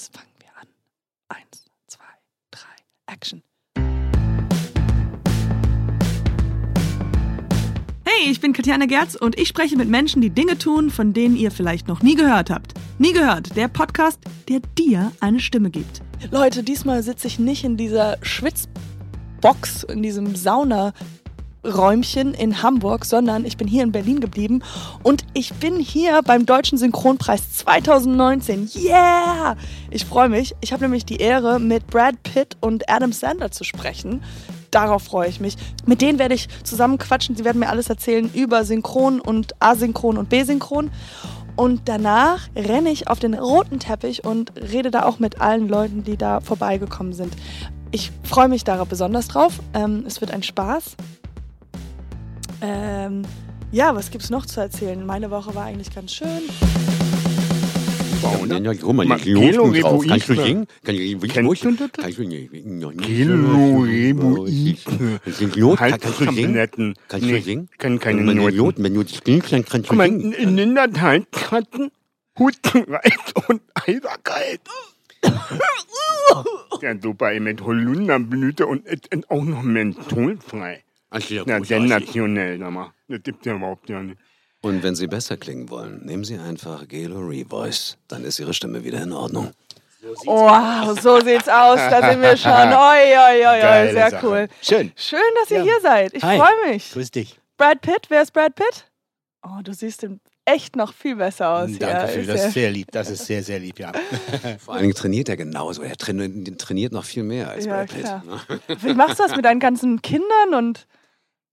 [0.00, 0.68] jetzt fangen wir an.
[1.28, 2.04] Eins, zwei,
[2.50, 2.68] drei,
[3.06, 3.42] Action.
[8.04, 11.36] Hey, ich bin Katjana Gerz und ich spreche mit Menschen, die Dinge tun, von denen
[11.36, 12.74] ihr vielleicht noch nie gehört habt.
[12.98, 16.00] Nie gehört, der Podcast, der dir eine Stimme gibt.
[16.30, 20.92] Leute, diesmal sitze ich nicht in dieser Schwitzbox, in diesem Sauna.
[21.64, 24.62] Räumchen in Hamburg, sondern ich bin hier in Berlin geblieben
[25.02, 28.70] und ich bin hier beim Deutschen Synchronpreis 2019.
[28.74, 29.56] Yeah!
[29.90, 30.54] Ich freue mich.
[30.60, 34.22] Ich habe nämlich die Ehre, mit Brad Pitt und Adam Sandler zu sprechen.
[34.70, 35.56] Darauf freue ich mich.
[35.84, 37.36] Mit denen werde ich zusammen quatschen.
[37.36, 40.90] Sie werden mir alles erzählen über Synchron und Asynchron und Besynchron.
[41.56, 46.04] Und danach renne ich auf den roten Teppich und rede da auch mit allen Leuten,
[46.04, 47.34] die da vorbeigekommen sind.
[47.90, 49.58] Ich freue mich darauf besonders drauf.
[49.74, 50.96] Ähm, es wird ein Spaß.
[52.62, 53.22] Ähm,
[53.72, 55.04] ja, was gibt's noch zu erzählen?
[55.04, 56.42] Meine Woche war eigentlich ganz schön.
[58.22, 58.60] Wow, ne?
[58.60, 60.04] Ja, guck mal, die Noten Kilo drauf.
[60.06, 60.66] Kannst du singen?
[60.84, 61.90] Kann ich, ich, Kennst du das?
[61.92, 62.66] Kannst du nicht?
[62.66, 63.06] Noch nicht.
[63.06, 65.20] Kilo Reboisme.
[65.24, 65.80] Das sind Noten.
[65.80, 66.94] Halt Kannst du singen?
[67.08, 67.68] Kannst du singen?
[67.78, 68.84] Kann keine Noten.
[68.84, 70.32] Wenn du das singst, dann kannst du Guck mal, singen.
[70.32, 71.90] in der Teigkarten,
[72.38, 74.60] Hutenreit und Eiserkeit.
[76.82, 78.82] Ja, super, ey, mit Holunderblüte und,
[79.12, 80.82] und auch noch mentholfrei.
[81.10, 81.68] Also, ja, großartig.
[81.68, 82.92] sensationell, sag mal.
[83.08, 84.18] Das gibt's ja überhaupt ja nicht.
[84.62, 87.96] Und wenn Sie besser klingen wollen, nehmen Sie einfach Gelo Revoice.
[88.08, 89.52] Dann ist Ihre Stimme wieder in Ordnung.
[90.24, 91.76] Wow, so sieht's aus.
[91.78, 92.50] Da sind wir schon.
[92.52, 93.92] Oi, oi, oi, oi.
[93.92, 94.26] Sehr Sache.
[94.26, 94.48] cool.
[94.62, 94.92] Schön.
[94.96, 95.62] Schön, dass ihr Ja.
[95.64, 96.14] hier seid.
[96.14, 96.92] Ich freue mich.
[96.92, 97.38] Grüß dich.
[97.58, 98.86] Brad Pitt, wer ist Brad Pitt?
[99.42, 101.70] Oh, du siehst ihm echt noch viel besser aus.
[101.78, 102.88] Danke ja, für das ist sehr lieb.
[102.92, 103.92] Das ist sehr, sehr lieb, ja.
[104.58, 105.82] Vor allen Dingen trainiert er genauso.
[105.82, 108.00] Er trainiert, trainiert noch viel mehr als Ja, Brad Pitt.
[108.04, 108.22] klar.
[108.26, 108.60] ne?
[108.82, 110.86] Wie machst du das mit deinen ganzen Kindern und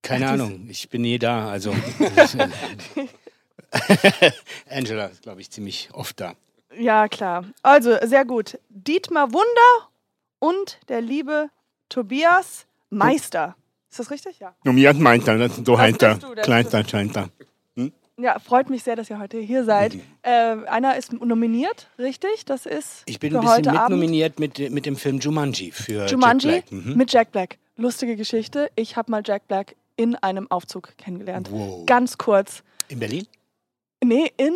[0.02, 1.48] Keine Ach, Ahnung, ich bin nie da.
[1.50, 1.72] Also
[4.70, 6.34] Angela ist, glaube ich, ziemlich oft da.
[6.76, 7.44] Ja, klar.
[7.62, 8.58] Also, sehr gut.
[8.68, 9.88] Dietmar Wunder
[10.38, 11.50] und der liebe
[11.88, 13.56] Tobias Meister.
[13.90, 14.38] Ist das richtig?
[14.38, 14.54] Ja.
[14.64, 16.18] Tobias Meister, das ist so heißt er.
[16.42, 17.30] Kleinster, Kleinster.
[18.20, 19.96] Ja, freut mich sehr, dass ihr heute hier seid.
[20.22, 22.44] Äh, einer ist nominiert, richtig?
[22.46, 23.90] Das ist Ich bin für ein bisschen heute Abend.
[23.90, 26.84] mitnominiert mit, mit dem Film Jumanji für Jumanji Jack Black.
[26.84, 26.96] Mhm.
[26.96, 27.58] mit Jack Black.
[27.76, 28.70] Lustige Geschichte.
[28.74, 31.50] Ich habe mal Jack Black in einem Aufzug kennengelernt.
[31.50, 31.84] Wow.
[31.84, 32.62] Ganz kurz.
[32.88, 33.26] In Berlin?
[34.02, 34.54] Nee, in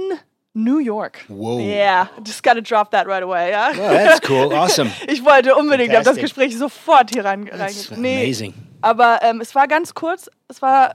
[0.54, 1.24] New York.
[1.28, 1.60] Wow.
[1.60, 3.70] Yeah, just gotta drop that right away, ja?
[3.72, 4.52] Oh, that's cool.
[4.52, 4.90] Awesome.
[5.08, 6.16] Ich wollte unbedingt, habe das.
[6.16, 7.48] Gespräch sofort hier rein.
[7.50, 8.54] rein nee, amazing.
[8.82, 10.30] aber ähm, es war ganz kurz.
[10.48, 10.94] Es war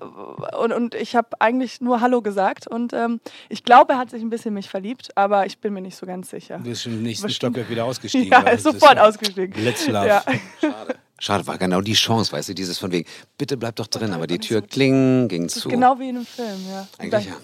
[0.59, 3.19] und, und ich habe eigentlich nur Hallo gesagt und ähm,
[3.49, 6.05] ich glaube, er hat sich ein bisschen mich verliebt, aber ich bin mir nicht so
[6.05, 6.59] ganz sicher.
[6.59, 7.29] Du bist im nächsten.
[7.29, 8.29] Stockwerk wieder ausgestiegen.
[8.31, 9.51] Ja, ist sofort ausgestiegen.
[9.51, 10.07] Blitzlove.
[10.07, 10.23] Ja.
[10.61, 13.07] Schade, war genau die Chance, weißt du, dieses von wegen,
[13.37, 15.69] bitte bleib doch drin, aber die Tür kling, ging Das ist zu.
[15.69, 16.87] genau wie in einem Film, ja.
[16.97, 17.37] Eigentlich ja.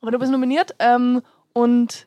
[0.00, 2.06] Aber du bist nominiert ähm, und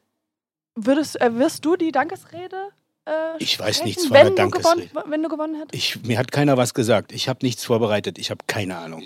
[0.76, 2.70] würdest, äh, wirst du die Dankesrede?
[3.06, 5.12] Äh, Ich weiß nichts von wenn der du gewonnen, Dankesrede.
[5.12, 5.74] wenn du gewonnen hättest.
[5.74, 7.12] Ich, mir hat keiner was gesagt.
[7.12, 8.18] Ich habe nichts vorbereitet.
[8.18, 9.04] Ich habe keine Ahnung.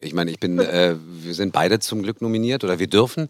[0.00, 3.28] Ich meine, ich bin, äh, wir sind beide zum Glück nominiert oder wir dürfen.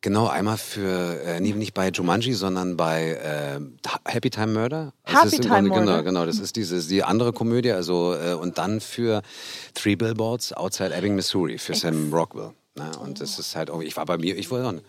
[0.00, 3.60] Genau, einmal für, äh, nicht bei Jumanji, sondern bei äh,
[4.08, 4.92] Happy Time Murder.
[5.04, 5.80] Das Happy Time Grunde, Murder.
[5.80, 9.22] Genau, genau, das ist diese, die andere Komödie, also, äh, und dann für
[9.74, 12.52] Three Billboards Outside Ebbing, Missouri, für Sam Rockwell.
[12.76, 12.90] Ne?
[13.02, 14.82] Und das ist halt, ich war bei mir, ich wollte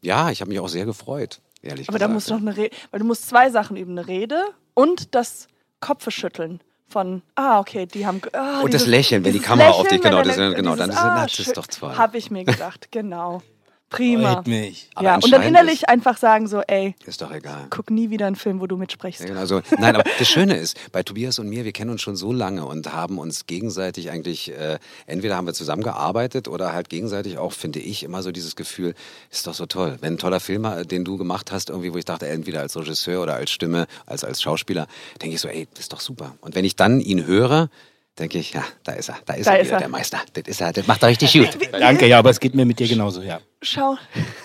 [0.00, 2.14] ja, ich habe mich auch sehr gefreut, ehrlich Aber da gesagt.
[2.14, 4.42] musst du noch eine Rede, weil du musst zwei Sachen üben, eine Rede
[4.72, 5.48] und das
[5.80, 9.70] Kopfeschütteln von, ah, okay, die haben, ah, Und das dieses- Lächeln, wenn die dieses Kamera
[9.70, 11.94] auf dich- genau, das- genau, dann dieses, ist- ah, das ist doch toll.
[11.98, 13.42] Habe ich mir gedacht, genau.
[13.88, 14.34] Prima.
[14.34, 14.90] Freut mich.
[14.94, 17.66] Aber Ja, und dann innerlich einfach sagen so, ey, Ist doch egal.
[17.70, 19.28] guck nie wieder einen Film, wo du mitsprichst.
[19.28, 22.16] Ja, also, nein, aber das Schöne ist, bei Tobias und mir, wir kennen uns schon
[22.16, 27.38] so lange und haben uns gegenseitig eigentlich, äh, entweder haben wir zusammengearbeitet oder halt gegenseitig
[27.38, 28.94] auch, finde ich, immer so dieses Gefühl,
[29.30, 29.98] ist doch so toll.
[30.00, 32.76] Wenn ein toller Film, äh, den du gemacht hast, irgendwie, wo ich dachte, entweder als
[32.76, 34.88] Regisseur oder als Stimme, als als Schauspieler,
[35.22, 36.34] denke ich so, ey, das ist doch super.
[36.40, 37.70] Und wenn ich dann ihn höre,
[38.18, 39.80] denke ich, ja, da ist er, da ist Da er ist wieder, er.
[39.80, 40.20] der Meister.
[40.32, 41.58] Das ist er, das macht er richtig gut.
[41.72, 43.40] Danke, ja, aber es geht mir mit dir genauso, ja.
[43.62, 43.96] Schau,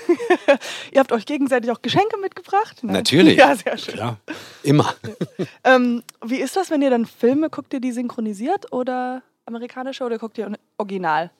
[0.91, 2.83] ihr habt euch gegenseitig auch Geschenke mitgebracht?
[2.83, 2.93] ne?
[2.93, 3.37] Natürlich.
[3.41, 3.93] Ja, sehr schön.
[3.95, 4.17] Klar.
[4.63, 4.93] Immer.
[5.63, 10.17] Ähm, wie ist das, wenn ihr dann Filme, guckt ihr die synchronisiert oder amerikanische oder
[10.17, 11.31] guckt ihr original?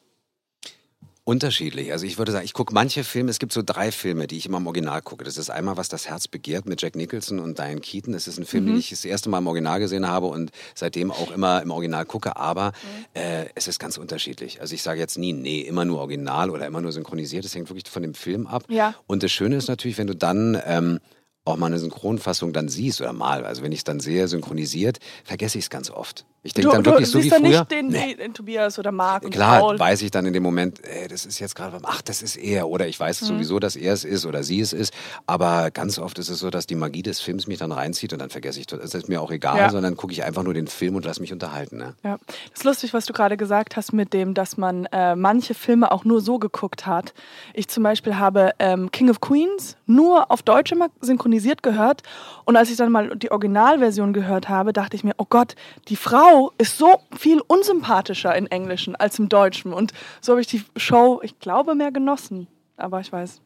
[1.24, 1.92] Unterschiedlich.
[1.92, 4.48] Also ich würde sagen, ich gucke manche Filme, es gibt so drei Filme, die ich
[4.48, 5.24] immer im Original gucke.
[5.24, 8.14] Das ist einmal, was das Herz begehrt mit Jack Nicholson und Diane Keaton.
[8.14, 11.12] Das ist ein Film, den ich das erste Mal im Original gesehen habe und seitdem
[11.12, 12.38] auch immer im Original gucke.
[12.38, 12.74] Aber
[13.14, 14.62] äh, es ist ganz unterschiedlich.
[14.62, 17.46] Also ich sage jetzt nie, nee, immer nur Original oder immer nur synchronisiert.
[17.46, 18.64] Das hängt wirklich von dem Film ab.
[18.68, 18.96] Ja.
[19.06, 21.00] Und das Schöne ist natürlich, wenn du dann ähm,
[21.46, 25.00] auch mal eine Synchronfassung dann siehst oder mal, also wenn ich es dann sehe, synchronisiert,
[25.24, 26.26] vergesse ich es ganz oft.
[26.44, 27.60] Ich denke Du, dann du wirklich so wie dann früher.
[27.60, 29.78] nicht den, den Tobias oder Marc und Klar, Paul.
[29.80, 32.68] weiß ich dann in dem Moment, ey, das ist jetzt gerade, ach, das ist er.
[32.68, 33.04] Oder ich Mhm.
[33.04, 34.92] weiß sowieso, dass er es ist oder sie es ist.
[35.28, 38.20] Aber ganz oft ist es so, dass die Magie des Films mich dann reinzieht und
[38.20, 39.70] dann vergesse ich, es ist mir auch egal, Ja.
[39.70, 41.78] sondern gucke ich einfach nur den Film und lass mich unterhalten.
[41.78, 41.94] Ne?
[42.04, 45.54] Ja, das ist lustig, was du gerade gesagt hast mit dem, dass man äh, manche
[45.54, 47.14] Filme auch nur so geguckt hat.
[47.54, 51.31] Ich zum Beispiel habe ähm, King of Queens nur auf Deutsch immer synchronisiert
[51.64, 52.02] gehört
[52.46, 55.56] und als ich dann mal die Originalversion gehört habe, dachte ich mir, oh Gott,
[55.88, 60.48] die Frau ist so viel unsympathischer im Englischen als im Deutschen und so habe ich
[60.48, 62.48] die Show, ich glaube, mehr genossen.
[62.78, 63.42] Aber ich weiß,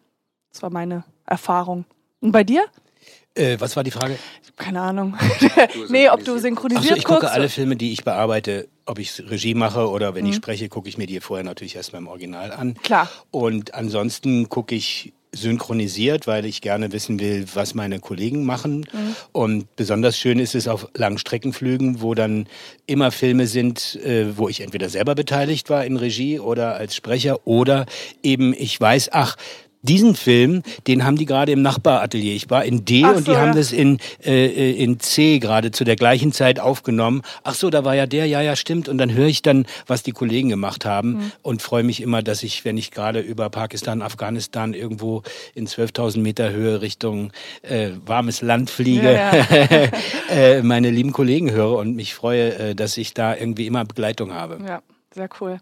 [0.52, 1.86] das war meine Erfahrung.
[2.22, 2.64] Und bei dir?
[3.36, 4.18] Äh, was war die Frage?
[4.56, 5.18] Keine Ahnung.
[5.90, 9.54] nee, ob du synchronisiert Achso, ich gucke alle Filme, die ich bearbeite, ob ich Regie
[9.56, 10.30] mache oder wenn Mhm.
[10.30, 12.76] ich spreche, gucke ich mir die vorher natürlich erstmal im Original an.
[12.76, 13.10] Klar.
[13.32, 18.86] Und ansonsten gucke ich synchronisiert, weil ich gerne wissen will, was meine Kollegen machen.
[18.92, 19.16] Mhm.
[19.32, 22.48] Und besonders schön ist es auf Langstreckenflügen, wo dann
[22.88, 27.46] immer Filme sind, äh, wo ich entweder selber beteiligt war in Regie oder als Sprecher
[27.46, 27.86] oder
[28.24, 29.36] eben ich weiß, ach,
[29.86, 32.34] diesen Film, den haben die gerade im Nachbaratelier.
[32.36, 33.54] Ich war in D Ach und so, die haben ja.
[33.56, 37.22] das in, äh, in C gerade zu der gleichen Zeit aufgenommen.
[37.44, 38.90] Ach so, da war ja der, ja, ja, stimmt.
[38.90, 41.32] Und dann höre ich dann, was die Kollegen gemacht haben Mhm.
[41.44, 45.22] und freue mich immer, dass ich, wenn ich gerade über Pakistan, Afghanistan irgendwo
[45.54, 49.32] in 12.000 Meter Höhe Richtung äh, warmes Land fliege, Ja,
[50.30, 54.34] äh, meine lieben Kollegen höre und mich freue, äh, dass ich da irgendwie immer Begleitung
[54.34, 54.58] habe.
[54.66, 54.82] Ja,
[55.16, 55.58] sehr cool.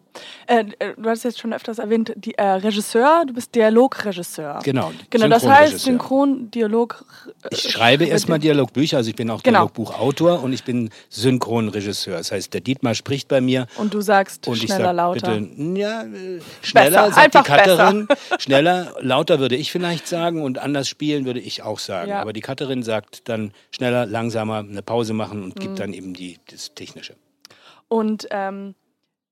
[0.48, 4.60] Äh, äh, du hast jetzt schon öfters erwähnt, die, äh, Regisseur, du bist Dialogregisseur.
[4.64, 5.80] Genau, Genau, das heißt.
[5.80, 7.06] Synchron, Dialog.
[7.44, 9.60] äh, Ich schreibe erstmal Dialogbücher, also ich bin auch Genau.
[9.60, 12.18] Dialogbuchautor und ich bin Synchronregisseur.
[12.18, 15.38] Das heißt, der Dietmar spricht bei mir Und du sagst und schneller, sag lauter.
[15.40, 18.08] bitte, ja, äh, schneller, Besser, sagt die Cutterin.
[18.40, 22.10] Schneller, lauter würde ich vielleicht sagen und anders spielen würde ich auch sagen.
[22.10, 22.22] Ja.
[22.22, 25.60] Aber die Cutterin sagt dann schneller, langsamer, eine Pause machen und Mhm.
[25.60, 27.16] gibt dann eben die, das Technische.
[27.88, 28.76] Und ähm,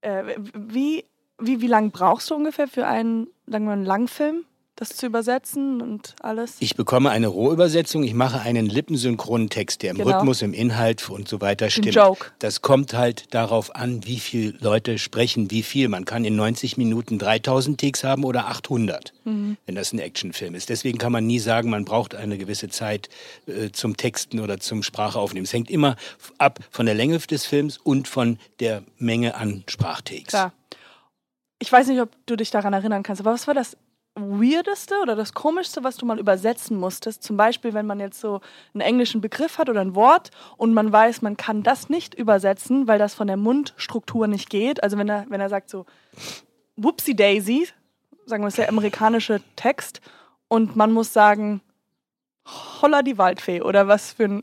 [0.02, 1.04] äh, wie,
[1.38, 4.44] wie, wie lange brauchst du ungefähr für einen, sagen wir mal, einen Langfilm,
[4.76, 6.56] das zu übersetzen und alles?
[6.60, 10.10] Ich bekomme eine Rohübersetzung, ich mache einen lippensynchronen Text, der im Genau.
[10.16, 11.94] Rhythmus, im Inhalt und so weiter stimmt.
[11.94, 12.26] Joke.
[12.38, 15.88] Das kommt halt darauf an, wie viele Leute sprechen, wie viel.
[15.88, 19.56] Man kann in 90 Minuten 3000 Takes haben oder 800, Mhm.
[19.66, 20.68] wenn das ein Actionfilm ist.
[20.70, 23.08] Deswegen kann man nie sagen, man braucht eine gewisse Zeit
[23.46, 25.44] äh, zum Texten oder zum Sprache aufnehmen.
[25.44, 25.96] Es hängt immer
[26.38, 30.28] ab von der Länge des Films und von der Menge an Sprachtakes.
[30.28, 30.52] Klar.
[31.58, 33.76] Ich weiß nicht, ob du dich daran erinnern kannst, aber was war das
[34.14, 37.22] Weirdeste oder das Komischste, was du mal übersetzen musstest?
[37.22, 38.40] Zum Beispiel, wenn man jetzt so
[38.74, 42.86] einen englischen Begriff hat oder ein Wort und man weiß, man kann das nicht übersetzen,
[42.86, 44.82] weil das von der Mundstruktur nicht geht.
[44.82, 45.86] Also wenn er, wenn er sagt so
[46.76, 47.68] Whoopsie Daisy,
[48.26, 50.00] sagen wir, ist der amerikanische Text,
[50.52, 51.62] und man muss sagen,
[52.46, 54.42] Holla die Waldfee oder was für ein.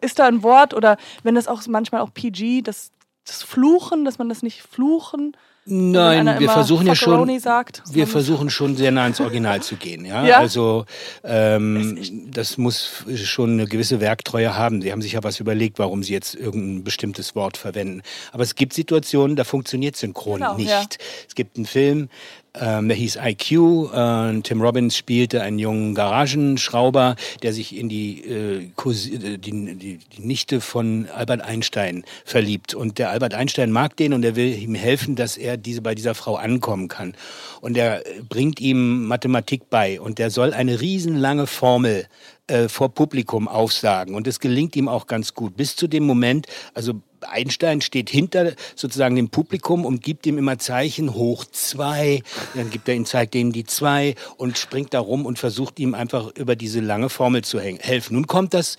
[0.00, 2.92] Ist da ein Wort oder wenn das auch manchmal auch PG, das,
[3.24, 5.36] das Fluchen, dass man das nicht fluchen.
[5.66, 7.40] Nein, wir immer versuchen ja schon.
[7.40, 10.04] Sagt, Wir versuchen schon sehr nah ins Original zu gehen.
[10.04, 10.26] Ja?
[10.26, 10.38] Ja?
[10.38, 10.84] Also
[11.24, 11.98] ähm,
[12.30, 14.82] das muss schon eine gewisse Werktreue haben.
[14.82, 18.02] Sie haben sich ja was überlegt, warum sie jetzt irgendein bestimmtes Wort verwenden.
[18.32, 20.68] Aber es gibt Situationen, da funktioniert Synchron Genau, nicht.
[20.68, 20.82] ja.
[21.28, 22.10] Es gibt einen Film,
[22.60, 23.50] ähm, der hieß IQ.
[23.92, 29.98] Äh, Tim Robbins spielte einen jungen Garagenschrauber, der sich in die, äh, äh, die, die,
[29.98, 32.74] die Nichte von Albert Einstein verliebt.
[32.74, 35.94] Und der Albert Einstein mag den und er will ihm helfen, dass er diese, bei
[35.94, 37.14] dieser Frau ankommen kann.
[37.60, 42.06] Und er bringt ihm Mathematik bei und der soll eine riesenlange Formel
[42.46, 44.14] äh, vor Publikum aufsagen.
[44.14, 45.56] Und es gelingt ihm auch ganz gut.
[45.56, 50.58] Bis zu dem Moment, also Einstein steht hinter sozusagen dem Publikum und gibt ihm immer
[50.58, 52.22] Zeichen hoch zwei.
[52.54, 55.94] Dann gibt er ihm, zeigt ihm die zwei und springt da rum und versucht ihm
[55.94, 58.14] einfach über diese lange Formel zu hängen- helfen.
[58.14, 58.76] Nun kommt das,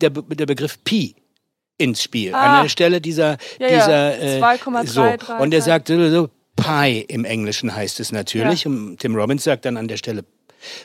[0.00, 1.14] der, Be- der Begriff Pi
[1.78, 2.34] ins Spiel.
[2.34, 2.58] Ah.
[2.58, 3.68] An der Stelle dieser, Ja, ja,
[4.18, 4.86] dieser äh, 2,33.
[5.26, 5.34] so.
[5.42, 8.66] Und er sagt so, Pi im Englischen heißt es natürlich.
[8.66, 10.24] Und Tim Robbins sagt dann an der Stelle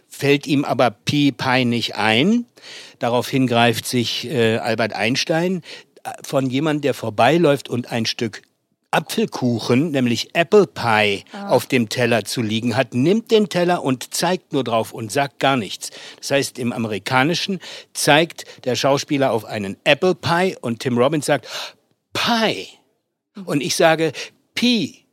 [0.08, 2.46] fällt ihm aber Pi Pi nicht ein.
[3.00, 5.62] Daraufhin greift sich äh, Albert Einstein äh,
[6.24, 8.42] von jemandem, der vorbeiläuft und ein Stück
[8.92, 14.54] Apfelkuchen, nämlich Apple Pie, auf dem Teller zu liegen hat, nimmt den Teller und zeigt
[14.54, 15.92] nur drauf und sagt gar nichts.
[16.18, 17.60] Das heißt, im Amerikanischen
[17.94, 21.48] zeigt der Schauspieler auf einen Apple Pie und Tim Robbins sagt
[22.14, 22.70] Pie.
[23.44, 24.14] Und ich sage
[24.54, 25.06] Pi.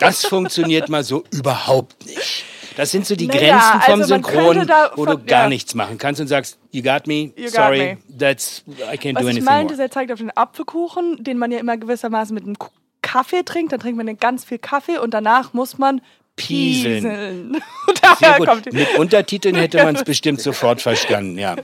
[0.00, 2.44] Das funktioniert mal so überhaupt nicht.
[2.76, 5.48] Das sind so die Naja, Grenzen vom also Synchron, da wo du von- gar ja.
[5.48, 7.98] nichts machen kannst und sagst, you got me, You got sorry, me.
[8.18, 9.82] that's, I can't Was do ich anything meinte, more.
[9.82, 12.56] er zeigt auf den Apfelkuchen, den man ja immer gewissermaßen mit einem
[13.02, 13.72] Kaffee trinkt.
[13.72, 16.00] Dann trinkt man den ganz viel Kaffee und danach muss man
[16.36, 17.02] Pieseln.
[17.02, 17.56] pieseln.
[18.02, 18.46] Daher gut.
[18.46, 21.56] kommt Mit Untertiteln hätte man es bestimmt sofort verstanden, ja.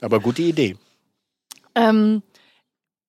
[0.00, 0.76] Aber gute Idee.
[1.74, 2.22] Ähm,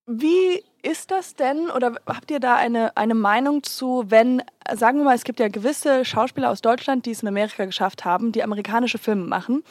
[0.06, 4.42] wie ist das denn, oder habt ihr da eine, eine Meinung zu, wenn,
[4.74, 8.04] sagen wir mal, es gibt ja gewisse Schauspieler aus Deutschland, die es in Amerika geschafft
[8.04, 9.62] haben, die amerikanische Filme machen,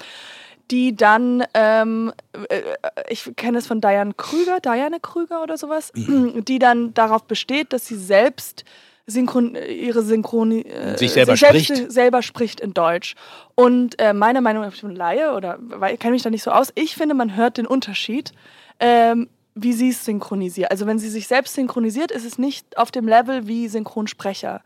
[0.71, 2.13] die dann, ähm,
[2.49, 2.61] äh,
[3.09, 7.87] ich kenne es von Diane Krüger, Diane Krüger oder sowas, die dann darauf besteht, dass
[7.87, 8.65] sie selbst
[9.07, 11.91] synchron, ihre Synchroni äh, Sich selber selbst spricht.
[11.91, 13.15] selber spricht in Deutsch.
[13.55, 15.57] Und äh, meine Meinung, ich bin Laie oder
[15.97, 18.31] kenne mich da nicht so aus, ich finde, man hört den Unterschied,
[18.79, 20.71] ähm, wie sie es synchronisiert.
[20.71, 24.61] Also wenn sie sich selbst synchronisiert, ist es nicht auf dem Level wie Synchronsprecher.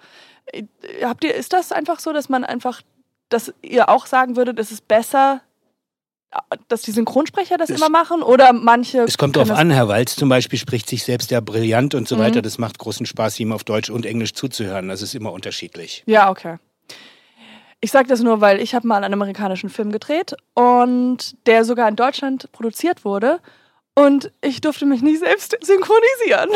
[0.47, 0.63] Äh,
[1.03, 2.81] Habt ihr, ist das einfach so, dass man einfach,
[3.29, 5.41] dass ihr auch sagen würdet, es ist besser,
[6.31, 8.99] äh, dass die Synchronsprecher das Es- immer machen oder manche.
[9.03, 12.15] Es kommt das- an, Herr Walz zum Beispiel spricht sich selbst ja brillant und so
[12.15, 12.19] Mhm.
[12.19, 12.41] weiter.
[12.41, 14.89] Das macht großen Spaß, ihm auf Deutsch und Englisch zuzuhören.
[14.89, 16.03] Das ist immer unterschiedlich.
[16.05, 16.57] Ja, okay.
[17.79, 21.89] Ich sage das nur, weil ich habe mal einen amerikanischen Film gedreht und der sogar
[21.89, 23.39] in Deutschland produziert wurde
[23.95, 26.49] und ich durfte mich nicht selbst synchronisieren.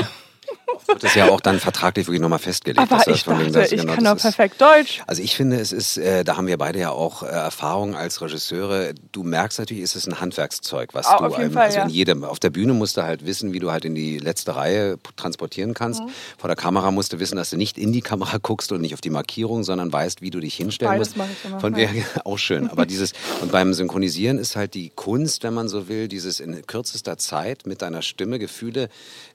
[0.87, 2.79] Das ist ja auch dann vertraglich wirklich nochmal festgelegt.
[2.79, 5.01] Aber ich dachte, das- ich genau, kann ist- perfekt Deutsch.
[5.05, 8.21] Also ich finde, es ist, äh, da haben wir beide ja auch äh, Erfahrung als
[8.21, 8.93] Regisseure.
[9.11, 11.83] Du merkst natürlich, es ist ein Handwerkszeug, was Au- du einem- Fall, also ja.
[11.83, 12.23] in jedem.
[12.23, 15.73] Auf der Bühne musst du halt wissen, wie du halt in die letzte Reihe transportieren
[15.73, 16.01] kannst.
[16.03, 16.09] Mhm.
[16.37, 18.93] Vor der Kamera musst du wissen, dass du nicht in die Kamera guckst und nicht
[18.93, 21.17] auf die Markierung, sondern weißt, wie du dich hinstellen Beides musst.
[21.17, 21.89] mache ich immer, Von wer
[22.23, 22.69] auch schön.
[22.69, 23.11] Aber dieses
[23.41, 27.65] und beim Synchronisieren ist halt die Kunst, wenn man so will, dieses in kürzester Zeit
[27.65, 28.87] mit deiner Stimme Gefühle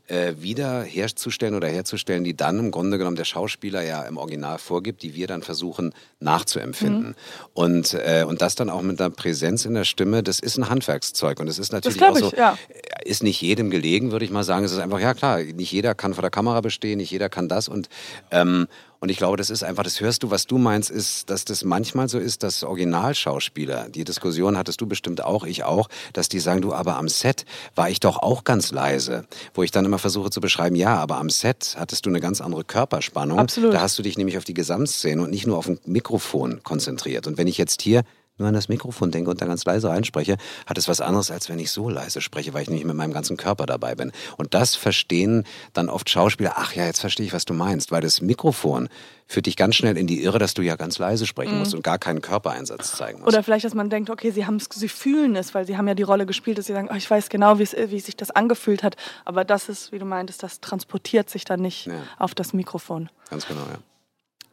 [0.09, 4.59] äh, wieder herzustellen oder herzustellen, die dann im Grunde genommen der Schauspieler ja im Original
[4.59, 7.09] vorgibt, die wir dann versuchen nachzuempfinden.
[7.09, 7.15] Mhm.
[7.55, 10.69] Und, äh, und das dann auch mit einer Präsenz in der Stimme, das ist ein
[10.69, 11.41] Handwerkszeug.
[11.41, 12.57] Und es ist natürlich glaub auch so, ich, ja.
[13.05, 14.65] ist nicht jedem gelegen, würde ich mal sagen.
[14.65, 17.49] Es ist einfach, ja klar, nicht jeder kann vor der Kamera bestehen, nicht jeder kann
[17.49, 17.69] das.
[17.69, 17.89] Und,
[18.31, 18.69] ähm,
[19.03, 21.65] und ich glaube, das ist einfach, das hörst du, was du meinst, ist, dass das
[21.65, 26.39] manchmal so ist, dass Originalschauspieler, die Diskussion hattest du bestimmt auch, ich auch, dass die
[26.39, 27.45] sagen, du, aber am Set
[27.75, 29.27] war ich doch auch ganz leise.
[29.55, 32.41] Wo ich dann immer versuche zu beschreiben, ja, aber am Set hattest du eine ganz
[32.41, 33.41] andere Körperspannung.
[33.41, 33.75] Absolut.
[33.75, 37.27] Da hast du dich nämlich auf die Gesamtszene und nicht nur auf ein Mikrofon konzentriert.
[37.27, 38.05] Und wenn ich jetzt hier
[38.39, 40.37] nur an das Mikrofon denke und da ganz leise reinspreche,
[40.67, 43.13] hat es was anderes, als wenn ich so leise spreche, weil ich nicht mit meinem
[43.13, 44.11] ganzen Körper dabei bin.
[44.39, 48.01] Und das verstehen dann oft Schauspieler, ach ja, jetzt verstehe ich, was du meinst, weil
[48.01, 48.89] das Mikrofon
[49.27, 51.83] führt dich ganz schnell in die Irre, dass du ja ganz leise sprechen musst und
[51.85, 53.29] gar keinen Körpereinsatz zeigen musst.
[53.31, 53.35] Mhm.
[53.35, 55.95] Oder vielleicht, dass man denkt, okay, sie, haben's, sie fühlen es, weil sie haben ja
[55.95, 58.31] die Rolle gespielt, dass sie sagen, oh, ich weiß genau, wie es- wie sich das
[58.31, 58.97] angefühlt hat.
[59.25, 61.95] Aber das ist, wie du meintest, das transportiert sich dann nicht Ja.
[62.19, 63.11] auf das Mikrofon.
[63.31, 63.79] ganz genau, ja.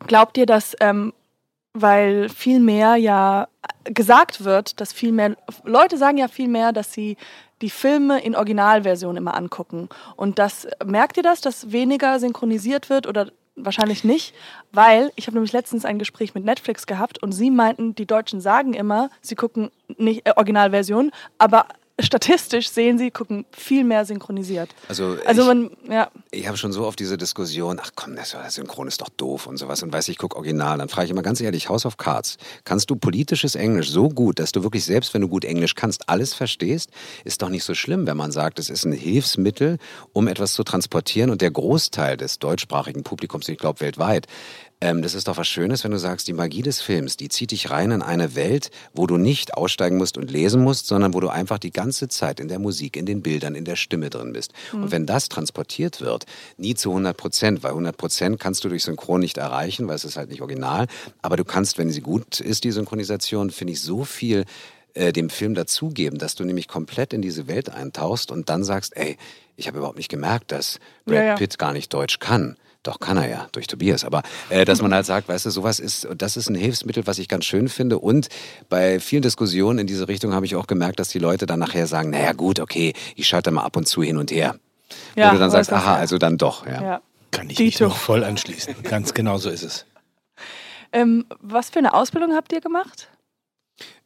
[0.08, 1.14] Glaubt ihr, dass, ähm,
[1.74, 3.48] weil viel mehr ja
[3.84, 7.18] gesagt wird, dass viel mehr, Leute sagen ja viel mehr, dass sie
[7.62, 9.90] die Filme in Originalversion immer angucken.
[10.16, 14.34] Und das, merkt ihr das, dass weniger synchronisiert wird oder wahrscheinlich nicht?
[14.72, 18.40] Weil ich habe nämlich letztens ein Gespräch mit Netflix gehabt und sie meinten, die Deutschen
[18.42, 21.66] sagen immer, sie gucken nicht äh, Originalversion, aber
[22.00, 24.70] statistisch sehen sie, gucken viel mehr synchronisiert.
[24.88, 28.32] Also, Also ich, man, ja, ich habe schon so auf diese Diskussion, ach komm, das,
[28.32, 30.78] das Synchron ist doch doof und sowas und weiß ich, guck Original.
[30.78, 34.40] Dann frage ich immer ganz ehrlich, House of Cards, kannst du politisches Englisch so gut,
[34.40, 36.90] dass du wirklich selbst, wenn du gut Englisch kannst, alles verstehst?
[37.24, 39.78] Ist doch nicht so schlimm, wenn man sagt, es ist ein Hilfsmittel,
[40.14, 44.28] um etwas zu transportieren und der Großteil des deutschsprachigen Publikums, ich glaube weltweit,
[44.82, 47.52] ähm, das ist doch was Schönes, wenn du sagst, die Magie des Films, die zieht
[47.52, 51.20] dich rein in eine Welt, wo du nicht aussteigen musst und lesen musst, sondern wo
[51.20, 54.32] du einfach die ganze Zeit in der Musik, in den Bildern, in der Stimme drin
[54.32, 54.54] bist.
[54.84, 56.26] Und wenn das transportiert wird,
[56.58, 60.06] nie zu 100 Prozent, weil 100 Prozent kannst du durch Synchron nicht erreichen, weil es
[60.06, 60.88] ist halt nicht original,
[61.22, 64.46] aber du kannst, wenn sie gut ist, die Synchronisation, finde ich, so viel
[64.94, 68.96] äh, dem Film dazugeben, dass du nämlich komplett in diese Welt eintauchst und dann sagst,
[68.96, 69.18] ey,
[69.58, 71.36] ich habe überhaupt nicht gemerkt, dass Brad Ja, ja.
[71.36, 72.56] Pitt gar nicht Deutsch kann.
[72.84, 74.06] Doch kann er ja, durch Tobias.
[74.06, 77.20] Aber äh, dass man halt sagt, weißt du, sowas ist, das ist ein Hilfsmittel, was
[77.20, 78.00] ich ganz schön finde.
[78.00, 78.30] Und
[78.70, 81.88] bei vielen Diskussionen in diese Richtung habe ich auch gemerkt, dass die Leute dann nachher
[81.88, 84.56] sagen, naja gut, okay, ich schalte mal ab und zu hin und her.
[85.16, 86.66] Ja, Wo du dann sagst, aha, also dann doch.
[86.66, 86.82] Ja.
[86.82, 87.02] ja.
[87.32, 87.90] Kann ich mich Dito.
[87.90, 88.76] noch voll anschließen.
[88.84, 89.86] Ganz genau so ist es.
[90.92, 93.10] Ähm, was für eine Ausbildung habt ihr gemacht?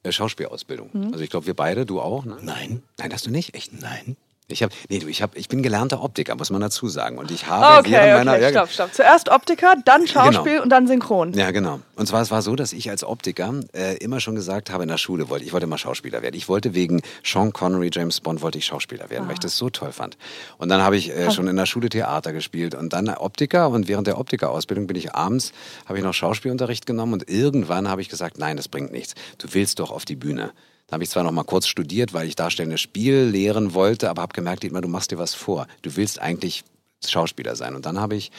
[0.04, 0.90] Äh, Schauspielausbildung.
[0.92, 1.14] Mhm.
[1.14, 2.38] Also ich glaube, wir beide, du auch, ne?
[2.42, 3.56] Nein, Nein, hast du nicht?
[3.56, 3.72] Echt?
[3.80, 4.18] nein.
[4.48, 7.18] Ich habe, nee, du, ich habe, ich bin gelernter Optiker, muss man dazu sagen.
[7.18, 8.94] Und ich habe Okay, während okay, meiner, ja, stopp, stopp.
[8.94, 11.34] Zuerst Optiker, dann Schauspiel und dann Synchron.
[11.34, 11.80] Ja, genau.
[11.96, 14.90] Und zwar, es war so, dass ich als Optiker äh, immer schon gesagt habe, in
[14.90, 16.36] der Schule wollte, ich wollte mal Schauspieler werden.
[16.36, 19.70] Ich wollte wegen Sean Connery, James Bond, wollte ich Schauspieler werden, weil ich das so
[19.70, 20.18] toll fand.
[20.58, 23.70] Und dann habe ich äh, schon in der Schule Theater gespielt und dann Optiker.
[23.70, 25.54] Und während der Optikerausbildung bin ich abends,
[25.86, 29.16] habe ich noch Schauspielunterricht genommen und irgendwann habe ich gesagt, nein, das bringt nichts.
[29.38, 30.52] Du willst doch auf die Bühne.
[30.88, 34.22] Da habe ich zwar noch mal kurz studiert, weil ich darstellendes Spiel lehren wollte, aber
[34.22, 35.68] habe gemerkt, Dietmar, du machst dir was vor.
[35.82, 36.64] Du willst eigentlich
[37.12, 37.76] Schauspieler sein.
[37.76, 38.32] Und dann habe ich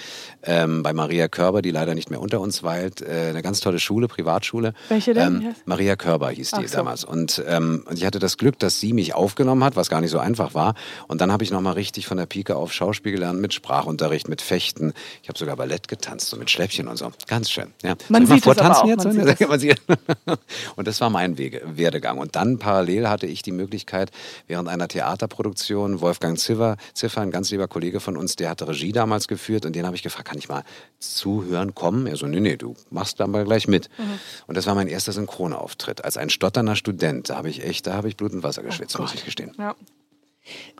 [0.42, 3.78] ähm, bei Maria Körber, die leider nicht mehr unter uns weilt, äh, eine ganz tolle
[3.78, 4.74] Schule, Privatschule.
[4.88, 5.42] Welche denn?
[5.42, 6.76] Ähm, Maria Körber hieß die so.
[6.76, 7.04] damals.
[7.04, 10.10] Und, ähm, und ich hatte das Glück, dass sie mich aufgenommen hat, was gar nicht
[10.10, 10.74] so einfach war.
[11.08, 14.42] Und dann habe ich nochmal richtig von der Pike auf Schauspiel gelernt, mit Sprachunterricht, mit
[14.42, 14.92] Fechten.
[15.22, 17.12] Ich habe sogar Ballett getanzt, so mit Schläppchen und so.
[17.26, 17.72] Ganz schön.
[17.82, 17.94] Ja.
[18.08, 19.48] Man Soll ich sieht es aber vortanzen jetzt?
[19.48, 19.80] Man sieht-
[20.76, 22.18] und das war mein Wege, Werdegang.
[22.18, 24.10] Und dann parallel hatte ich die Möglichkeit,
[24.46, 28.92] während einer Theaterproduktion, Wolfgang Ziffer, Ziffer, ein ganz lieber Kollege von uns, der hatte Regie
[28.92, 30.62] damals geführt und den habe ich gefragt, kann ich mal
[30.98, 32.06] zuhören kommen?
[32.06, 33.88] Er so, nee, nee, du machst dann mal gleich mit.
[33.98, 34.18] Mhm.
[34.46, 36.04] Und das war mein erster Synchronauftritt.
[36.04, 38.98] Als ein stotternder Student, da habe ich echt, da habe ich Blut und Wasser geschwitzt,
[38.98, 39.52] muss ich gestehen.
[39.58, 39.74] Ja.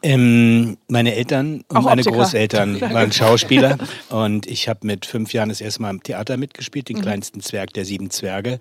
[0.02, 2.16] Ähm, meine Eltern und Auch meine Optiker.
[2.18, 3.78] Großeltern waren Schauspieler
[4.10, 6.94] und ich habe mit fünf Jahren das erste Mal im Theater mitgespielt, Mhm.
[6.94, 8.58] den kleinsten Zwerg der sieben Zwerge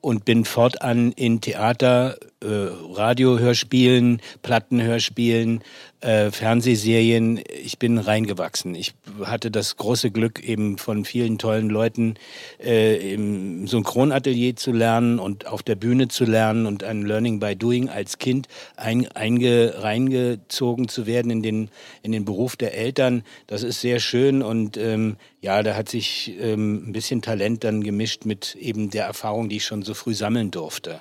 [0.00, 5.62] und bin fortan in Theater, äh, Radiohörspielen, Plattenhörspielen,
[6.00, 7.40] äh, Fernsehserien.
[7.64, 8.74] Ich bin reingewachsen.
[8.74, 12.16] Ich hatte das große Glück, eben von vielen tollen Leuten
[12.62, 17.56] äh, im Synchronatelier zu lernen und auf der Bühne zu lernen und ein Learning by
[17.56, 21.70] Doing als Kind ein, einge, reingezogen zu werden in den,
[22.02, 23.22] in den Beruf der Eltern.
[23.46, 27.82] Das ist sehr schön und ähm, ja, da hat sich ähm, ein bisschen Talent dann
[27.82, 31.00] gemischt mit eben der Erfahrung, die ich schon so früh sammeln durfte.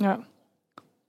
[0.00, 0.24] ja.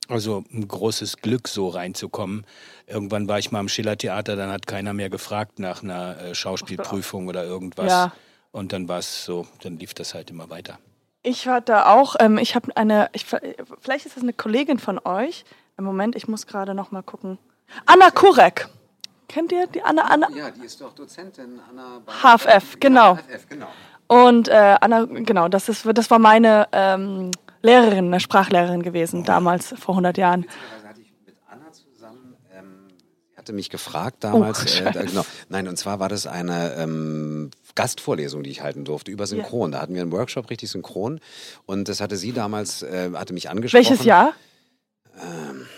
[0.08, 2.46] Also ein großes Glück, so reinzukommen.
[2.86, 7.28] Irgendwann war ich mal im Schillertheater, dann hat keiner mehr gefragt nach einer äh, Schauspielprüfung
[7.28, 7.92] oder irgendwas.
[7.92, 8.14] Ja.
[8.52, 10.80] Und dann war es so, dann lief das halt immer weiter.
[11.24, 15.00] Ich war da auch, ähm, ich habe eine, ich, vielleicht ist das eine Kollegin von
[15.04, 15.44] euch.
[15.78, 17.38] Im Moment, ich muss gerade noch mal gucken.
[17.86, 18.70] Anna Kurek.
[19.28, 20.04] Kennt ihr die Anna?
[20.04, 20.30] Anna?
[20.34, 22.02] Ja, die ist doch Dozentin Anna
[22.38, 23.18] HFF, genau.
[23.18, 23.68] HFF, genau.
[24.08, 29.74] Und äh, Anna, genau, das, ist, das war meine ähm, Lehrerin, eine Sprachlehrerin gewesen, damals,
[29.80, 30.46] vor 100 Jahren.
[31.50, 32.88] Hatte zusammen, ähm,
[33.36, 38.44] hatte mich gefragt damals, Oh, äh, genau, nein, und zwar war das eine ähm, Gastvorlesung,
[38.44, 39.72] die ich halten durfte über Synchron.
[39.72, 41.20] Da hatten wir einen Workshop richtig synchron
[41.66, 43.86] und das hatte sie damals, äh, hatte mich angesprochen.
[43.88, 44.34] Welches Jahr?
[45.16, 45.24] Das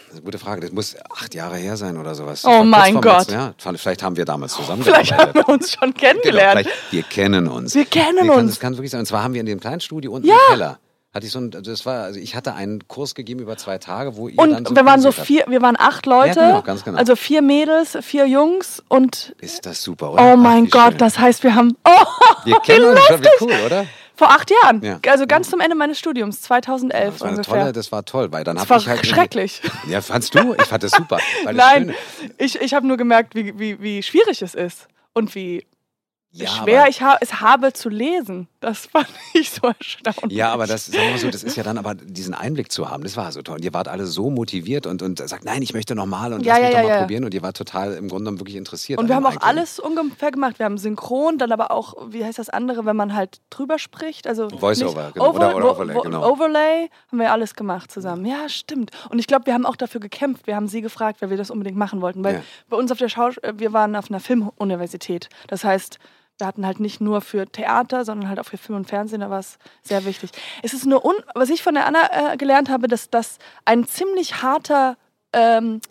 [0.08, 0.60] ist eine gute Frage.
[0.62, 2.44] Das muss acht Jahre her sein oder sowas.
[2.46, 3.30] Oh mein Gott.
[3.30, 3.54] letzten Jahr.
[3.78, 5.18] Vielleicht haben wir damals Vielleicht zusammengearbeitet.
[5.18, 6.60] haben wir uns schon Genau, kennengelernt.
[6.68, 7.74] vielleicht, wir kennen uns.
[7.76, 8.52] Wir kennen kann, uns.
[8.52, 9.00] Das kann wirklich sein.
[9.02, 10.36] Und zwar haben wir in dem kleinen Studio unten Ja.
[10.48, 10.80] im Keller.
[11.12, 14.16] Hatte ich so ein, das war, also ich hatte einen Kurs gegeben über zwei Tage,
[14.16, 16.98] wo ihr Und dann wir waren so vier, wir waren acht Leute, Ja, genau, genau.
[17.00, 20.34] also vier Mädels, vier Jungs und Ist das super, oder?
[20.34, 20.98] oh mein Ach, Gott, schön.
[21.00, 21.90] das heißt, wir haben oh,
[22.46, 23.86] Wir kennen uns schon, wie cool, oder?
[24.16, 25.00] vor acht Jahren, Ja.
[25.10, 27.60] also ganz zum Ende meines Studiums, 2011 Das war eine ungefähr.
[27.62, 29.62] tolle, das war toll, weil dann das habe war ich halt irgendwie- schrecklich.
[29.88, 30.54] Ja, fandst du?
[30.60, 31.18] Ich fand das super.
[31.46, 35.34] Das Nein, Schöne- ich, ich habe nur gemerkt, wie, wie, wie schwierig es ist und
[35.34, 35.66] wie
[36.32, 38.48] ja, schwer aber, ich ha es habe zu lesen.
[38.60, 40.38] Das fand ich so erstaunlich.
[40.38, 43.04] Ja, aber das, sagen wir so, das ist ja dann aber diesen Einblick zu haben,
[43.04, 43.56] das war so toll.
[43.56, 46.54] Und ihr wart alle so motiviert und, und sagt, nein, ich möchte nochmal und Ja,
[46.54, 47.00] lass ja, mich ja, doch mal ja.
[47.02, 47.24] probieren.
[47.26, 49.00] Und ihr wart total im Grunde genommen wirklich interessiert.
[49.00, 50.60] Und wir haben auch alles ungefähr gemacht.
[50.60, 54.28] Wir haben Synchron, dann aber auch, wie heißt das andere, wenn man halt drüber spricht?
[54.28, 55.30] Also Voice-over, genau.
[55.34, 56.32] Oder- oder Wo- Overlay, genau.
[56.32, 58.26] Overlay haben wir alles gemacht zusammen.
[58.26, 58.92] Ja, stimmt.
[59.10, 60.46] Und ich glaube, wir haben auch dafür gekämpft.
[60.48, 62.24] Wir haben sie gefragt, weil wir das unbedingt machen wollten.
[62.24, 65.30] Weil bei uns auf der Schau, äh, wir waren auf einer Filmuniversität.
[65.48, 65.98] Das heißt,
[66.40, 69.30] wir hatten halt nicht nur für Theater, sondern halt auch für Film und Fernsehen, da
[69.30, 70.32] war es sehr wichtig.
[70.64, 73.86] Es ist nur, un was ich von der Anna äh, gelernt habe, dass das ein
[73.86, 74.98] ziemlich harter
[75.34, 75.82] ähm,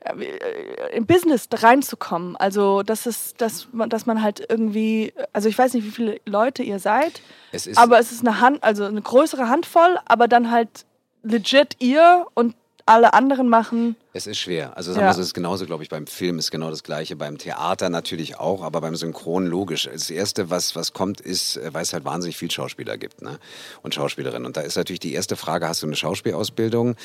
[0.00, 2.36] äh, im Business reinzukommen.
[2.36, 6.20] Also, das ist, dass man, dass man halt irgendwie, also ich weiß nicht, wie viele
[6.24, 7.20] Leute ihr seid,
[7.52, 10.86] Es aber es ist eine Hand, also eine größere Handvoll, aber dann halt
[11.22, 12.54] legit ihr und
[12.88, 13.96] alle anderen machen.
[14.12, 14.76] Es ist schwer.
[14.76, 15.10] Also sagen Ja.
[15.10, 17.90] wir so, es ist genauso, glaube ich, beim Film ist genau das Gleiche, beim Theater
[17.90, 19.88] natürlich auch, aber beim Synchron logisch.
[19.92, 23.38] Das Erste, was, was kommt, ist, äh, weil es halt wahnsinnig viel Schauspieler gibt ne?
[23.82, 24.46] und Schauspielerinnen.
[24.46, 26.96] Und da ist natürlich die erste Frage, hast du eine Schauspielausbildung?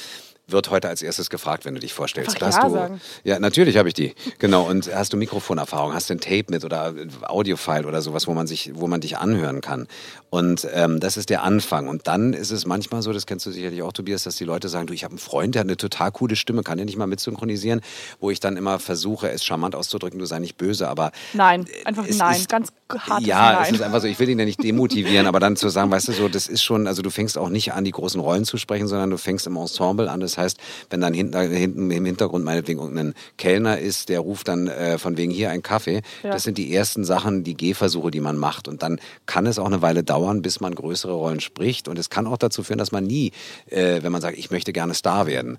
[0.45, 2.31] Wird heute als erstes gefragt, wenn du dich vorstellst.
[2.41, 3.01] Einfach hast ja du, sagen.
[3.23, 4.13] Ja, natürlich habe ich die.
[4.39, 4.63] Genau.
[4.69, 5.93] Und hast du Mikrofonerfahrung?
[5.93, 6.93] Hast du ein Tape mit oder
[7.27, 9.87] Audiofile oder sowas, wo man sich, wo man dich anhören kann?
[10.29, 11.87] Und ähm, das ist der Anfang.
[11.87, 14.67] Und dann ist es manchmal so, das kennst du sicherlich auch, Tobias, dass die Leute
[14.67, 16.97] sagen, du, ich habe einen Freund, der hat eine total coole Stimme, kann der nicht
[16.97, 17.79] mal mitsynchronisieren?
[18.19, 22.05] Wo ich dann immer versuche, es charmant auszudrücken, du sei nicht böse, aber Nein, einfach
[22.05, 22.35] es nein.
[22.35, 23.63] ist- Ganz hartes ja, Nein.
[23.63, 26.09] es ist einfach so, ich will ihn ja nicht demotivieren, aber dann zu sagen, weißt
[26.09, 28.57] du so, das ist schon, also du fängst auch nicht an, die großen Rollen zu
[28.57, 30.19] sprechen, sondern du fängst im Ensemble an.
[30.19, 30.57] Das heißt,
[30.89, 35.17] wenn dann hinten, hinten im Hintergrund meinetwegen irgendein Kellner ist, der ruft dann äh, von
[35.17, 36.01] wegen hier ein Kaffee.
[36.23, 36.31] Ja.
[36.31, 38.67] Das sind die ersten Sachen, die Gehversuche, die man macht.
[38.67, 41.87] Und dann kann es auch eine Weile dauern, bis man größere Rollen spricht.
[41.87, 43.31] Und es kann auch dazu führen, dass man nie,
[43.69, 45.57] äh, wenn man sagt, ich möchte gerne Star werden,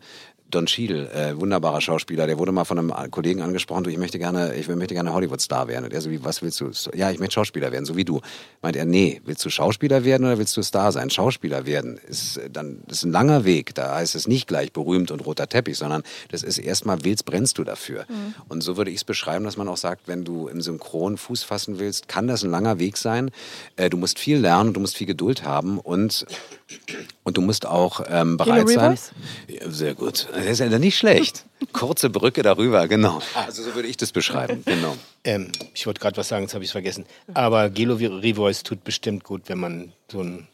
[0.54, 4.18] Don Cheadle, äh, wunderbarer Schauspieler, der wurde mal von einem Kollegen angesprochen, du, ich möchte
[4.18, 5.84] gerne, ich möchte gerne Hollywood-Star werden.
[5.84, 6.70] Und er so, wie, was willst du?
[6.94, 8.20] Ja, ich möchte Schauspieler werden, so wie du.
[8.62, 11.10] Meint er, nee, willst du Schauspieler werden oder willst du Star sein?
[11.10, 13.74] Schauspieler werden ist äh, dann, das ist ein langer Weg.
[13.74, 17.58] Da heißt es nicht gleich berühmt und roter Teppich, sondern das ist erstmal willst, brennst
[17.58, 18.06] du dafür.
[18.08, 18.34] Mhm.
[18.48, 21.42] Und so würde ich es beschreiben, dass man auch sagt, wenn du im Synchron Fuß
[21.42, 23.30] fassen willst, kann das ein langer Weg sein.
[23.76, 26.26] Äh, du musst viel lernen, du musst viel Geduld haben und,
[27.24, 28.98] und du musst auch ähm, bereit sein.
[29.66, 30.28] Sehr gut.
[30.44, 31.46] Das ist ja nicht schlecht.
[31.72, 33.20] Kurze Brücke darüber, genau.
[33.34, 34.96] Also so würde ich das beschreiben, genau.
[35.24, 37.06] Ähm, ich wollte gerade was sagen, jetzt habe ich es vergessen.
[37.32, 40.48] Aber Gelo Revoice tut bestimmt gut, wenn man so einen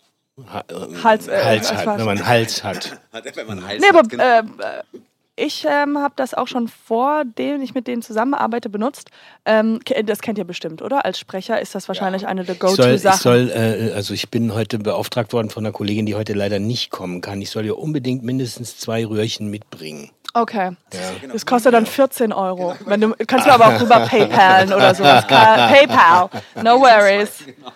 [0.47, 3.01] ha äh, Hals, äh, Hals hat, wenn man einen Hals hat.
[3.13, 4.25] wenn man einen Hals nee, hat, aber, genau.
[4.25, 4.99] äh,
[5.41, 9.11] ich ähm, habe das auch schon vor dem ich mit denen zusammenarbeite benutzt.
[9.45, 11.05] Ähm, das kennt ihr bestimmt, oder?
[11.05, 12.29] Als Sprecher ist das wahrscheinlich ja.
[12.29, 13.17] eine der Go-To-Sachen.
[13.17, 16.59] Ich soll, äh, also ich bin heute beauftragt worden von einer Kollegin, die heute leider
[16.59, 17.41] nicht kommen kann.
[17.41, 20.11] Ich soll ihr unbedingt mindestens zwei Röhrchen mitbringen.
[20.35, 20.77] Okay.
[20.93, 21.29] Ja.
[21.33, 22.77] Das kostet dann 14 Euro.
[22.85, 25.27] Wenn du kannst du aber auch rüber PayPalen oder sowas.
[25.27, 26.31] PayPal.
[26.63, 27.45] No worries.
[27.45, 27.73] Genau.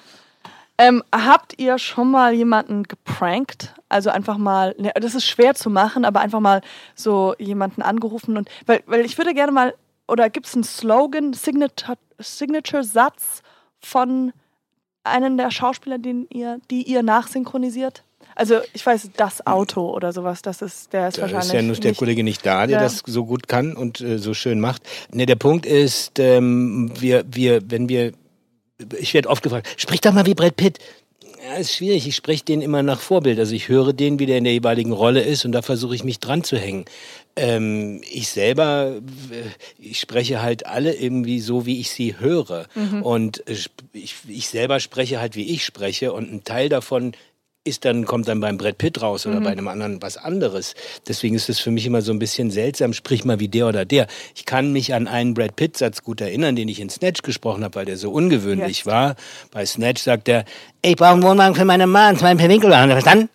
[0.76, 3.74] Ähm, habt ihr schon mal jemanden geprankt?
[3.88, 6.62] Also einfach mal, ne, das ist schwer zu machen, aber einfach mal
[6.96, 9.74] so jemanden angerufen und, weil, weil ich würde gerne mal,
[10.08, 13.42] oder gibt es einen Slogan, Signature, Signature-Satz
[13.78, 14.32] von
[15.04, 18.02] einem der Schauspieler, den ihr, die ihr nachsynchronisiert?
[18.34, 21.46] Also ich weiß, das Auto oder sowas, das ist, der ist da wahrscheinlich.
[21.46, 22.82] Ist ja nur der Kollege nicht da, der ja.
[22.82, 24.82] das so gut kann und äh, so schön macht.
[25.12, 28.12] Ne, der Punkt ist, ähm, wir, wir, wenn wir
[28.98, 30.78] ich werde oft gefragt, sprich doch mal wie Brad Pitt.
[31.46, 32.06] Ja, ist schwierig.
[32.08, 33.38] Ich spreche den immer nach Vorbild.
[33.38, 36.02] Also ich höre den, wie der in der jeweiligen Rolle ist und da versuche ich
[36.02, 36.86] mich dran zu hängen.
[37.36, 38.94] Ähm, ich selber,
[39.30, 39.42] äh,
[39.78, 42.66] ich spreche halt alle irgendwie so, wie ich sie höre.
[42.74, 43.02] Mhm.
[43.02, 43.44] Und
[43.92, 47.12] ich, ich selber spreche halt, wie ich spreche und ein Teil davon
[47.64, 49.44] ist dann, kommt dann beim Brett Pitt raus oder mhm.
[49.44, 50.74] bei einem anderen was anderes.
[51.08, 53.84] Deswegen ist es für mich immer so ein bisschen seltsam, sprich mal wie der oder
[53.86, 54.06] der.
[54.34, 57.74] Ich kann mich an einen Brad Pitt-Satz gut erinnern, den ich in Snatch gesprochen habe,
[57.76, 58.86] weil der so ungewöhnlich yes.
[58.86, 59.16] war.
[59.50, 60.44] Bei Snatch sagt er,
[60.82, 62.70] ich brauche einen Wohnwagen für meine Mann, zwei per Winkel.
[62.70, 63.30] Verstanden?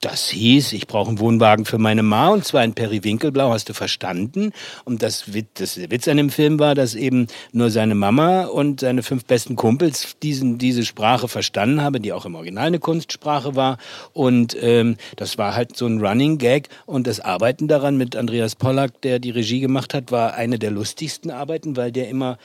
[0.00, 3.74] Das hieß, ich brauche einen Wohnwagen für meine Ma und zwar in Periwinkelblau, hast du
[3.74, 4.52] verstanden?
[4.84, 8.78] Und das, Witz, das Witz an dem Film war, dass eben nur seine Mama und
[8.78, 13.56] seine fünf besten Kumpels diesen, diese Sprache verstanden haben, die auch im Original eine Kunstsprache
[13.56, 13.76] war.
[14.12, 16.68] Und ähm, das war halt so ein Running Gag.
[16.86, 20.70] Und das Arbeiten daran mit Andreas Pollack, der die Regie gemacht hat, war eine der
[20.70, 22.38] lustigsten Arbeiten, weil der immer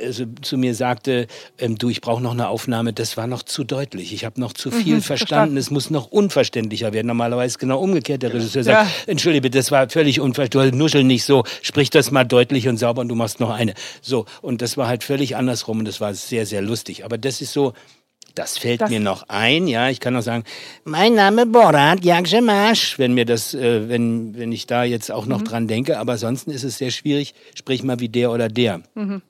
[0.00, 1.26] also, zu mir sagte,
[1.58, 4.12] ähm, du, ich brauche noch eine Aufnahme, das war noch zu deutlich.
[4.12, 5.06] Ich habe noch zu viel mhm, verstanden.
[5.08, 7.06] verstanden, es muss noch unverständlicher werden werden.
[7.06, 8.22] Normalerweise genau umgekehrt.
[8.22, 8.92] Der Regisseur sagt, ja.
[9.06, 13.00] entschuldige bitte, das war völlig du nuschel nicht so, sprich das mal deutlich und sauber
[13.00, 13.74] und du machst noch eine.
[14.02, 17.04] So, und das war halt völlig andersrum und das war sehr, sehr lustig.
[17.04, 17.72] Aber das ist so,
[18.34, 19.88] das fällt das mir noch ein, ja.
[19.88, 20.44] Ich kann auch sagen,
[20.84, 25.40] mein Name Borat Jagschemasch, wenn mir das, äh, wenn, wenn ich da jetzt auch noch
[25.40, 25.44] mhm.
[25.44, 25.98] dran denke.
[25.98, 28.82] Aber ansonsten ist es sehr schwierig, sprich mal wie der oder der.
[28.94, 29.22] Mhm.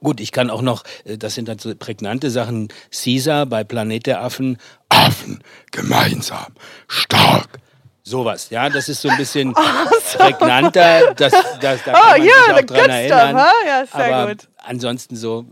[0.00, 4.06] Gut, ich kann auch noch, äh, das sind dann so prägnante Sachen, Caesar bei Planet
[4.06, 4.58] der Affen,
[4.88, 6.54] Affen gemeinsam,
[6.88, 7.60] stark.
[8.04, 11.14] Sowas, ja, das ist so ein bisschen oh, prägnanter.
[11.14, 13.28] Das, das, da kann oh, man yeah, sich auch dran erinnern.
[13.28, 13.66] Stuff, huh?
[13.66, 14.48] ja, sehr Aber gut.
[14.58, 15.46] ansonsten so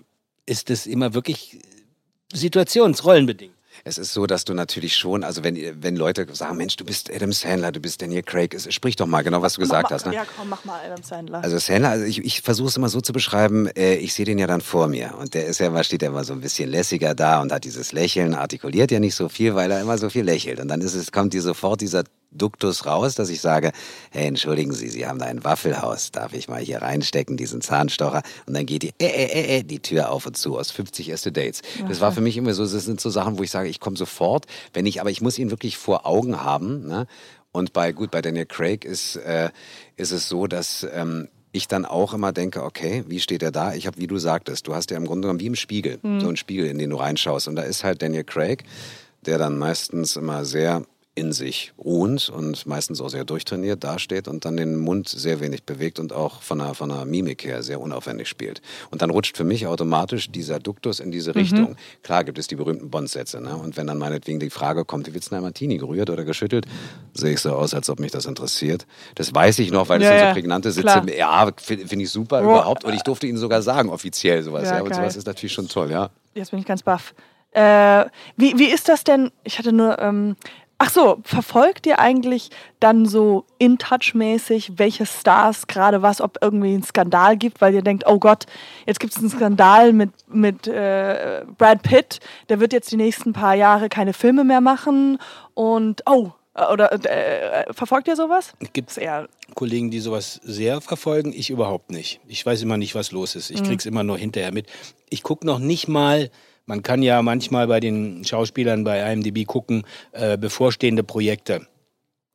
[0.46, 1.60] ist es immer wirklich
[2.32, 3.54] situationsrollenbedingt.
[3.84, 7.10] Es ist so, dass du natürlich schon, also wenn, wenn Leute sagen, Mensch, du bist
[7.12, 10.06] Adam Sandler, du bist Daniel Craig, sprich doch mal genau, was du gesagt mal, hast.
[10.06, 10.14] Ne?
[10.14, 11.42] Ja, komm, mach mal Adam Sandler.
[11.42, 14.38] Also Sandler, also ich, ich versuche es immer so zu beschreiben, äh, ich sehe den
[14.38, 17.14] ja dann vor mir und der ist ja, steht ja immer so ein bisschen lässiger
[17.14, 20.24] da und hat dieses Lächeln, artikuliert ja nicht so viel, weil er immer so viel
[20.24, 23.72] lächelt und dann ist es, kommt die sofort dieser Duktus raus, dass ich sage,
[24.10, 28.22] hey, entschuldigen Sie, Sie haben da ein Waffelhaus, darf ich mal hier reinstecken, diesen Zahnstocher?
[28.46, 31.08] Und dann geht die, äh, äh, äh, äh die Tür auf und zu aus 50
[31.08, 31.62] erste Dates.
[31.88, 33.96] Das war für mich immer so, das sind so Sachen, wo ich sage, ich komme
[33.96, 36.86] sofort, wenn ich, aber ich muss ihn wirklich vor Augen haben.
[36.86, 37.06] Ne?
[37.52, 39.50] Und bei, gut, bei Daniel Craig ist, äh,
[39.96, 43.74] ist es so, dass ähm, ich dann auch immer denke, okay, wie steht er da?
[43.74, 46.20] Ich habe, wie du sagtest, du hast ja im Grunde genommen wie im Spiegel, mhm.
[46.20, 47.48] so einen Spiegel, in den du reinschaust.
[47.48, 48.64] Und da ist halt Daniel Craig,
[49.26, 50.84] der dann meistens immer sehr
[51.16, 55.64] in sich ruhend und meistens auch sehr durchtrainiert dasteht und dann den Mund sehr wenig
[55.64, 58.62] bewegt und auch von der, von der Mimik her sehr unaufwendig spielt.
[58.90, 61.36] Und dann rutscht für mich automatisch dieser Duktus in diese mhm.
[61.36, 61.70] Richtung.
[61.70, 61.76] Mhm.
[62.04, 63.40] Klar gibt es die berühmten Bond-Sätze.
[63.40, 63.56] Ne?
[63.56, 66.66] Und wenn dann meinetwegen die Frage kommt, wie wird ein Martini gerührt oder geschüttelt,
[67.12, 68.86] sehe ich so aus, als ob mich das interessiert.
[69.16, 70.82] Das weiß ich noch, weil ja, das sind so prägnante Sitze.
[70.82, 71.10] Klar.
[71.10, 72.44] Ja, finde find ich super oh.
[72.44, 72.84] überhaupt.
[72.84, 74.64] Und ich durfte Ihnen sogar sagen, offiziell sowas.
[74.64, 74.82] Ja, ja.
[74.82, 76.10] Und sowas ist natürlich schon toll, ja.
[76.34, 77.14] Jetzt bin ich ganz baff.
[77.52, 78.04] Äh,
[78.36, 79.32] wie, wie ist das denn?
[79.42, 80.36] Ich hatte nur, ähm,
[80.82, 82.48] Ach so, verfolgt ihr eigentlich
[82.80, 88.04] dann so in-touch-mäßig, welche Stars gerade was, ob irgendwie einen Skandal gibt, weil ihr denkt,
[88.06, 88.46] oh Gott,
[88.86, 93.34] jetzt gibt es einen Skandal mit, mit äh, Brad Pitt, der wird jetzt die nächsten
[93.34, 95.18] paar Jahre keine Filme mehr machen
[95.52, 96.30] und oh,
[96.72, 98.54] oder äh, äh verfolgt ihr sowas?
[98.72, 101.34] Gibt es eher Kollegen, die sowas sehr verfolgen.
[101.34, 102.20] Ich überhaupt nicht.
[102.26, 103.50] Ich weiß immer nicht, was los ist.
[103.50, 104.66] Ich krieg's immer nur hinterher mit.
[105.10, 106.30] Ich gucke noch nicht mal.
[106.70, 111.66] Man kann ja manchmal bei den Schauspielern bei IMDb gucken, äh, bevorstehende Projekte.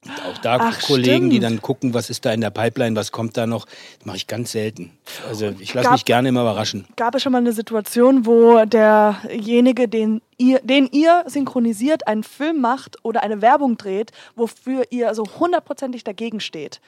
[0.03, 1.53] Und auch da Ach, Kollegen, die stimmt.
[1.53, 3.65] dann gucken, was ist da in der Pipeline, was kommt da noch.
[3.65, 4.91] Das mache ich ganz selten.
[5.29, 6.85] Also ich lasse mich gerne immer überraschen.
[6.97, 12.59] Gab es schon mal eine Situation, wo derjenige, den ihr, den ihr synchronisiert, einen Film
[12.59, 16.81] macht oder eine Werbung dreht, wofür ihr so hundertprozentig dagegen steht?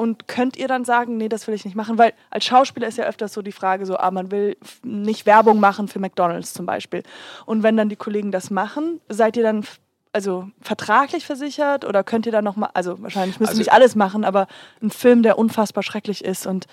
[0.00, 1.98] Und könnt ihr dann sagen, nee, das will ich nicht machen?
[1.98, 5.60] Weil als Schauspieler ist ja öfters so die Frage so, ah, man will nicht Werbung
[5.60, 7.02] machen für McDonalds zum Beispiel.
[7.44, 9.64] Und wenn dann die Kollegen das machen, seid ihr dann
[10.12, 13.72] also vertraglich versichert oder könnt ihr dann noch mal, also wahrscheinlich müsst ihr Also- nicht
[13.72, 14.46] alles machen, aber
[14.82, 16.66] ein Film, der unfassbar schrecklich ist und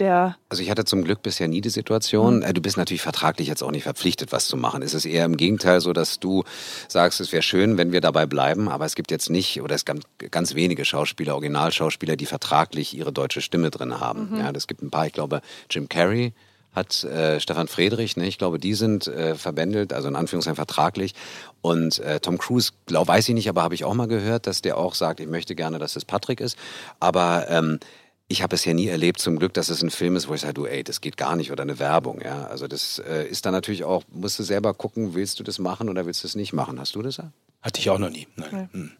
[0.00, 1.72] der Also ich hatte zum Glück bisher nie die Mhm.
[1.72, 4.82] Situation, äh, du bist natürlich vertraglich jetzt auch nicht verpflichtet, was zu machen.
[4.82, 6.44] Es ist eher im Gegenteil so, dass du
[6.88, 9.84] sagst, es wäre schön, wenn wir dabei bleiben, aber es gibt jetzt nicht, oder es
[9.84, 14.30] gibt ganz wenige Schauspieler, Originalschauspieler, die vertraglich ihre deutsche Stimme drin haben.
[14.32, 14.38] Mhm.
[14.40, 16.32] Ja, das gibt ein paar, ich glaube, Jim Carrey
[16.74, 18.26] hat äh, Stefan Friedrich, ne?
[18.26, 21.14] ich glaube, die sind äh, verbändelt, also in Anführungszeichen vertraglich.
[21.60, 24.62] Und äh, Tom Cruise, glaub, weiß ich nicht, aber habe ich auch mal gehört, dass
[24.62, 26.56] der auch sagt, ich möchte gerne, dass es Patrick ist.
[27.00, 27.80] Aber ähm,
[28.28, 30.42] ich habe es ja nie erlebt, zum Glück, dass es ein Film ist, wo ich
[30.42, 32.20] sage, du, ey, das geht gar nicht oder eine Werbung.
[32.20, 35.58] Ja, also das äh, ist dann natürlich auch, musst du selber gucken, willst du das
[35.58, 36.78] machen oder willst du es nicht machen?
[36.78, 37.16] Hast du das?
[37.16, 37.32] ja?
[37.62, 38.28] Hatte ich auch noch nie.
[38.36, 38.48] Nein.
[38.48, 38.68] Okay.
[38.72, 38.92] Hm,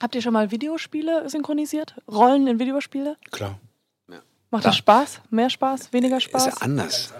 [0.00, 1.94] Habt ihr schon mal Videospiele synchronisiert?
[2.08, 3.16] Rollen in Videospiele?
[3.30, 3.58] klar.
[4.52, 4.70] Macht Klar.
[4.70, 5.20] das Spaß?
[5.30, 5.92] Mehr Spaß?
[5.92, 6.46] Weniger Spaß?
[6.46, 7.12] Ist ja anders.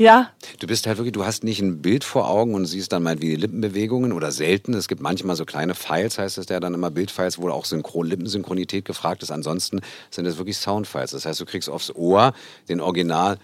[0.00, 3.02] Ja, Du bist halt wirklich, du hast nicht ein Bild vor Augen und siehst dann
[3.02, 4.74] mal wie die Lippenbewegungen oder selten.
[4.74, 8.06] Es gibt manchmal so kleine Files, heißt es ja dann immer Bildfiles, wo auch Synchron
[8.06, 9.30] Lippensynchronität gefragt ist.
[9.30, 11.12] Ansonsten sind es wirklich Soundfiles.
[11.12, 12.34] Das heißt, du kriegst aufs Ohr
[12.68, 13.38] den Original,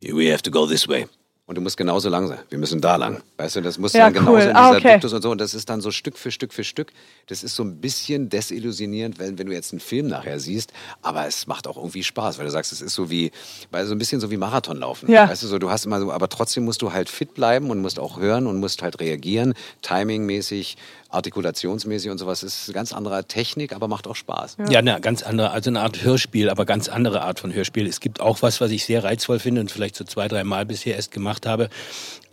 [0.00, 1.06] we have to go this way.
[1.48, 2.40] Und du musst genauso lang sein.
[2.50, 3.22] Wir müssen da lang.
[3.36, 4.40] Weißt du, das muss Ja, dann genauso cool.
[4.40, 4.92] in dieser Ah, okay.
[4.94, 5.30] Duktus und so.
[5.30, 6.92] Und das ist dann so Stück für Stück für Stück.
[7.28, 10.72] Das ist so ein bisschen desillusionierend, wenn, wenn du jetzt einen Film nachher siehst.
[11.02, 13.30] Aber es macht auch irgendwie Spaß, weil du sagst, es ist so wie,
[13.70, 15.08] weil so ein bisschen so wie Marathonlaufen.
[15.08, 15.28] Ja.
[15.28, 17.80] Weißt du, so, du hast immer so, aber trotzdem musst du halt fit bleiben und
[17.80, 19.54] musst auch hören und musst halt reagieren.
[19.82, 20.76] Timingmäßig,
[21.10, 22.42] artikulationsmäßig und sowas.
[22.42, 24.56] ist eine ganz andere Technik, aber macht auch Spaß.
[24.70, 27.86] Ja, eine ganz andere, also eine Art Hörspiel, aber ganz andere Art von Hörspiel.
[27.86, 30.66] Es gibt auch was, was ich sehr reizvoll finde und vielleicht so zwei, drei Mal
[30.66, 31.68] bisher erst gemacht habe,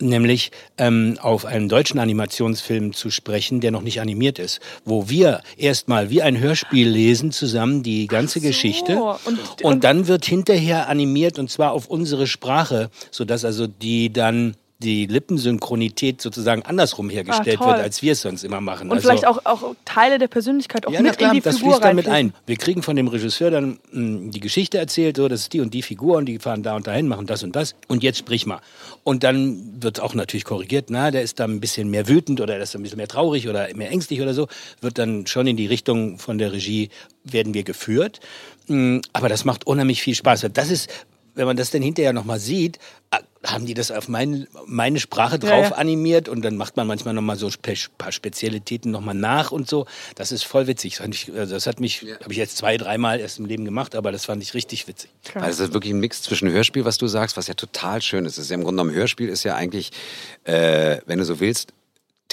[0.00, 5.40] nämlich ähm, auf einen deutschen Animationsfilm zu sprechen, der noch nicht animiert ist, wo wir
[5.56, 8.46] erstmal wie ein Hörspiel lesen zusammen die ganze so.
[8.46, 13.66] Geschichte Und- und, und- dann wird hinterher animiert und zwar auf unsere Sprache, sodass also
[13.66, 18.88] die dann die Lippensynchronität sozusagen andersrum hergestellt Ah, wird, als wir es sonst immer machen.
[18.90, 21.42] und Also- vielleicht auch, auch Teile der Persönlichkeit auch ja, na mit klar, in die
[21.42, 22.32] das Figur fließt dann mit ein.
[22.46, 25.74] Wir kriegen von dem Regisseur dann mh, die Geschichte erzählt, so, das ist die und
[25.74, 28.46] die Figur und die fahren da und dahin, machen das und das und jetzt sprich
[28.46, 28.60] mal.
[29.02, 32.54] Und dann wird auch natürlich korrigiert, na, der ist da ein bisschen mehr wütend oder
[32.54, 34.48] der ist ein bisschen mehr traurig oder mehr ängstlich oder so,
[34.80, 36.90] wird dann schon in die Richtung von der Regie
[37.24, 38.20] werden wir geführt.
[38.68, 40.46] Mh, Aber das macht unheimlich viel Spaß.
[40.52, 40.88] Das ist,
[41.34, 42.78] wenn man das dann hinterher nochmal sieht,
[43.10, 45.76] ah, haben die das auf mein, meine Sprache Ja, drauf ja.
[45.76, 49.86] animiert und dann macht man manchmal nochmal so ein paar Spezialitäten nochmal nach und so.
[50.14, 50.98] Das ist voll witzig.
[50.98, 54.12] Das, also das hat mich, habe ich jetzt zwei, dreimal erst im Leben gemacht, aber
[54.12, 55.10] das fand ich richtig witzig.
[55.34, 58.24] Weil es ist wirklich ein Mix zwischen Hörspiel, was du sagst, was ja total schön
[58.24, 58.38] ist.
[58.38, 59.90] Es ist ja im Grunde genommen Hörspiel ist ja eigentlich,
[60.44, 61.72] äh, wenn du so willst,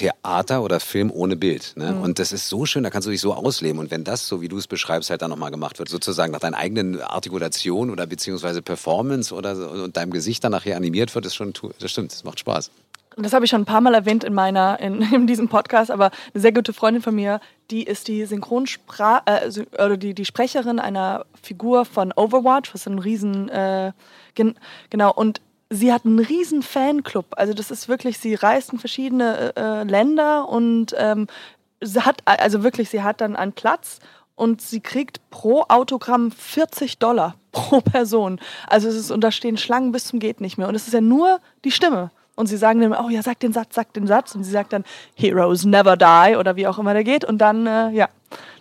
[0.02, 1.74] Theater oder Film ohne Bild.
[1.76, 1.94] Ne?
[1.94, 3.78] Und das ist so schön, da kannst du dich so ausleben.
[3.78, 6.40] Und wenn das, so wie du es beschreibst, halt dann nochmal gemacht wird, sozusagen nach
[6.40, 11.26] deiner eigenen Artikulation oder beziehungsweise Performance oder so, und deinem Gesicht dann nachher animiert wird,
[11.26, 12.72] ist schon, das stimmt, das macht Spaß.
[13.14, 15.92] Und das habe ich schon ein paar Mal erwähnt in meiner, in, in diesem Podcast,
[15.92, 20.24] aber eine sehr gute Freundin von mir, die ist die Synchronsprache, äh, oder die, die
[20.24, 23.92] Sprecherin einer Figur von Overwatch, was ein riesen, äh,
[24.34, 24.56] gen,
[24.90, 25.40] genau, und
[25.72, 27.26] sie hat einen riesen Fanclub.
[27.36, 31.26] Also das ist wirklich, sie reist in verschiedene äh, Länder und ähm,
[31.80, 33.98] sie hat, also wirklich, sie hat dann einen Platz
[34.34, 38.40] und sie kriegt pro Autogramm 40 Dollar pro Person.
[38.66, 40.68] Also es ist, und da stehen Schlangen bis zum geht nicht mehr.
[40.68, 42.10] Und es ist ja nur die Stimme.
[42.34, 44.34] Und sie sagen dann, oh ja, sag den Satz, sag den Satz.
[44.34, 47.24] Und sie sagt dann, Heroes never die oder wie auch immer der geht.
[47.24, 48.08] Und dann, äh, ja,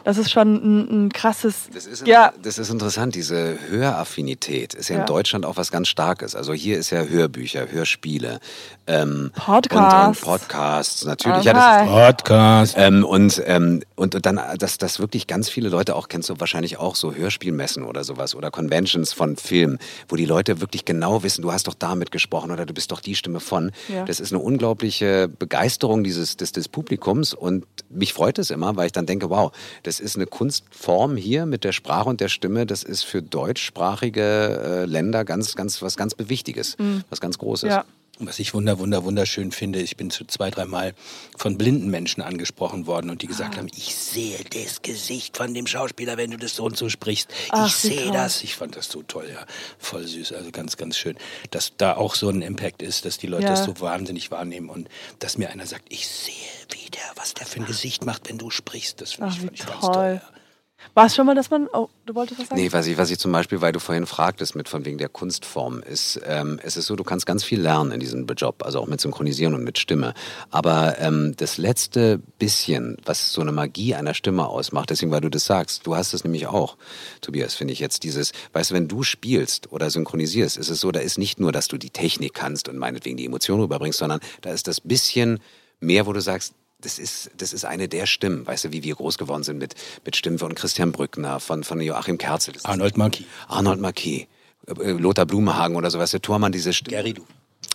[0.03, 1.69] das ist schon ein, ein krasses.
[1.73, 5.01] Das ist, ja, das ist interessant, diese Höraffinität ist ja, Ja.
[5.01, 6.35] in Deutschland auch was ganz Starkes.
[6.35, 8.39] Also hier ist ja Hörbücher, Hörspiele,
[8.87, 10.23] ähm, Podcasts.
[10.23, 11.43] Und, und Podcasts, natürlich.
[11.43, 12.73] Ja, das ist, Podcast.
[12.77, 16.39] ähm, und, ähm, und, und dann, dass das wirklich ganz viele Leute auch, kennst du
[16.39, 19.77] wahrscheinlich auch so Hörspielmessen oder sowas oder Conventions von Filmen,
[20.09, 23.01] wo die Leute wirklich genau wissen, du hast doch damit gesprochen oder du bist doch
[23.01, 23.71] die Stimme von.
[23.87, 24.03] Ja.
[24.05, 28.87] Das ist eine unglaubliche Begeisterung dieses, des, des Publikums und mich freut es immer, weil
[28.87, 29.51] ich dann denke, wow,
[29.83, 34.21] das ist eine Kunstform hier mit der Sprache und der Stimme, das ist für deutschsprachige
[34.21, 36.75] äh, Länder ganz, ganz, was ganz Wichtiges,
[37.09, 37.69] was ganz Großes.
[37.69, 37.85] ja.
[38.23, 40.93] Was ich wunder, wunder, wunderschön finde, ich bin zu zwei, dreimal
[41.37, 45.65] von blinden Menschen angesprochen worden und die gesagt haben, ich sehe das Gesicht von dem
[45.65, 47.29] Schauspieler, wenn du das so und so sprichst.
[47.49, 48.43] Ach, ich sehe das.
[48.43, 49.45] Ich fand das so toll, ja.
[49.79, 51.17] Voll süß, also ganz, ganz schön.
[51.49, 53.49] Dass da auch so ein Impact ist, dass die Leute Ja.
[53.49, 54.87] das so wahnsinnig wahrnehmen und
[55.19, 56.33] dass mir einer sagt, ich sehe
[56.69, 59.01] wieder, was der für ein Gesicht macht, wenn du sprichst.
[59.01, 59.93] Das finde ich, fand ich ganz toll.
[59.93, 60.21] toll.
[60.23, 60.40] Ja.
[60.93, 61.69] War es schon mal, dass man.
[61.71, 62.61] Oh, du wolltest was sagen?
[62.61, 65.09] Nee, was ich, was ich zum Beispiel, weil du vorhin fragtest mit von wegen der
[65.09, 68.79] Kunstform, ist, ähm, es ist so, du kannst ganz viel lernen in diesem Job, also
[68.79, 70.13] auch mit Synchronisieren und mit Stimme.
[70.49, 75.29] Aber ähm, das letzte bisschen, was so eine Magie einer Stimme ausmacht, deswegen, weil du
[75.29, 76.77] das sagst, du hast es nämlich auch,
[77.21, 80.91] Tobias, finde ich jetzt dieses, weißt du, wenn du spielst oder synchronisierst, ist es so,
[80.91, 84.19] da ist nicht nur, dass du die Technik kannst und meinetwegen die Emotionen rüberbringst, sondern
[84.41, 85.39] da ist das bisschen
[85.79, 88.95] mehr, wo du sagst, das ist, das ist eine der Stimmen, weißt du, wie wir
[88.95, 92.55] groß geworden sind mit, mit Stimmen von Christian Brückner, von, von Joachim Kerzel.
[92.63, 93.25] Arnold Marquis.
[93.47, 94.27] Arnold Marquis,
[94.67, 96.95] äh, Lothar Blumenhagen oder so, weißt du, Thormann, diese Stimmen.
[96.95, 97.25] Gary, du.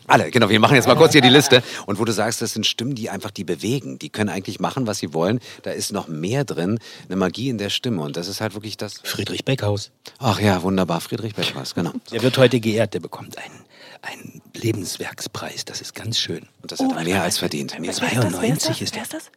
[0.09, 1.63] Alle, genau, wir machen jetzt mal kurz hier die Liste.
[1.87, 3.99] Und wo du sagst, das sind Stimmen, die einfach die bewegen.
[3.99, 5.41] Die können eigentlich machen, was sie wollen.
[5.63, 8.03] Da ist noch mehr drin, eine Magie in der Stimme.
[8.03, 9.01] Und das ist halt wirklich das.
[9.03, 9.91] Friedrich Beckhaus.
[10.19, 11.93] Ach ja, wunderbar, Friedrich Beckhaus, genau.
[12.13, 13.65] Der wird heute geehrt, der bekommt einen,
[14.07, 15.65] einen Lebenswerkspreis.
[15.65, 16.49] Das ist ganz schön.
[16.63, 17.79] Und das hat er mehr als verdient.
[17.79, 18.13] Mehr Wer ist das?
[18.13, 18.81] Wer ist 92 das?
[18.81, 19.31] ist ist das?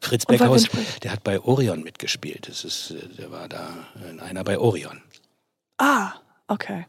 [0.00, 0.68] Fritz Beckhaus,
[1.02, 2.48] der hat bei Orion mitgespielt.
[2.48, 3.68] Das ist, äh, der war da
[4.08, 5.02] in einer bei Orion.
[5.78, 6.12] Ah,
[6.48, 6.86] okay.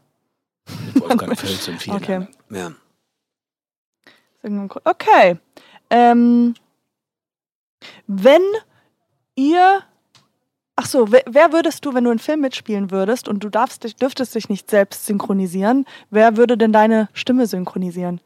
[0.86, 2.14] Mit Wolfgang Völz und vielen Okay.
[2.48, 2.76] anderen.
[4.42, 4.80] Ja.
[4.84, 5.38] Okay.
[5.90, 6.54] Ähm,
[8.06, 8.42] wenn
[9.34, 9.82] ihr.
[10.80, 13.96] Ach so, wer, würdest du, wenn du einen Film mitspielen würdest und du darfst dich,
[13.96, 18.20] dürftest dich nicht selbst synchronisieren, wer würde denn deine Stimme synchronisieren?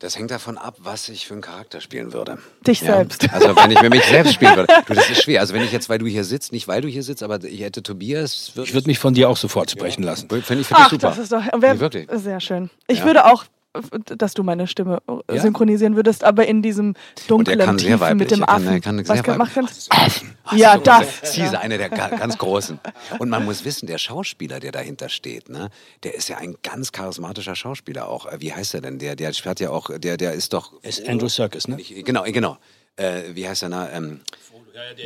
[0.00, 2.38] Das hängt davon ab, was ich für einen Charakter spielen würde.
[2.66, 2.96] Dich Ja.
[2.96, 3.32] selbst.
[3.32, 4.66] Also wenn ich mir mich selbst spielen würde.
[4.86, 5.38] Du, das ist schwer.
[5.40, 7.60] Also wenn ich jetzt, weil du hier sitzt, nicht weil du hier sitzt, aber ich
[7.60, 8.50] hätte Tobias.
[8.56, 10.28] Ich würde mich von dir auch sofort sprechen lassen.
[10.28, 11.06] Finde ich, find ich Ach, super.
[11.10, 12.08] das ist doch wer, Nee, wirklich.
[12.12, 12.70] sehr schön.
[12.88, 13.04] Ich Ja.
[13.04, 13.44] würde auch,
[14.16, 15.42] dass du meine Stimme äh, Ja?
[15.42, 16.94] synchronisieren würdest, aber in diesem
[17.28, 18.18] dunklen kann sehr Tiefen weiblich.
[18.20, 18.72] mit dem Er kann- Affen.
[18.72, 19.88] er kann Was sehr kann, macht weiblich.
[19.90, 21.06] ganz, ja, das.
[21.34, 22.78] Sie ist eine der ga- ganz großen.
[23.18, 25.70] Und man muss wissen, der Schauspieler, der dahinter steht, ne,
[26.02, 28.26] der ist ja ein ganz charismatischer Schauspieler auch.
[28.26, 28.98] Äh, Wie heißt er denn?
[28.98, 30.72] Der, der hat ja auch, der, der ist doch.
[30.82, 31.76] Ist Andrew Serkis, ne?
[31.76, 32.58] Nicht, genau, genau.
[32.96, 33.68] Äh, wie heißt er?
[33.70, 34.20] Na, ähm,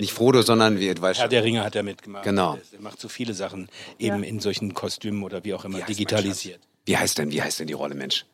[0.00, 2.24] nicht Frodo, sondern wie, du weißt Herr der Ringe hat er mitgemacht.
[2.24, 2.58] Genau.
[2.72, 4.28] Er macht so viele Sachen eben Ja.
[4.28, 6.60] in solchen Kostümen oder wie auch immer Wie digitalisiert.
[6.86, 8.24] Wie heißt denn, wie heißt denn die Rolle, Mensch?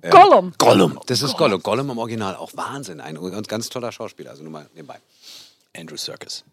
[0.00, 0.52] Äh, Gollum.
[0.58, 0.98] Gollum.
[1.06, 1.62] Das ist Gollum.
[1.62, 2.36] Gollum im Original.
[2.36, 3.00] Auch Wahnsinn.
[3.00, 4.30] Ein und ganz toller Schauspieler.
[4.30, 5.00] Also nur mal nebenbei.
[5.76, 6.44] Andrew Serkis.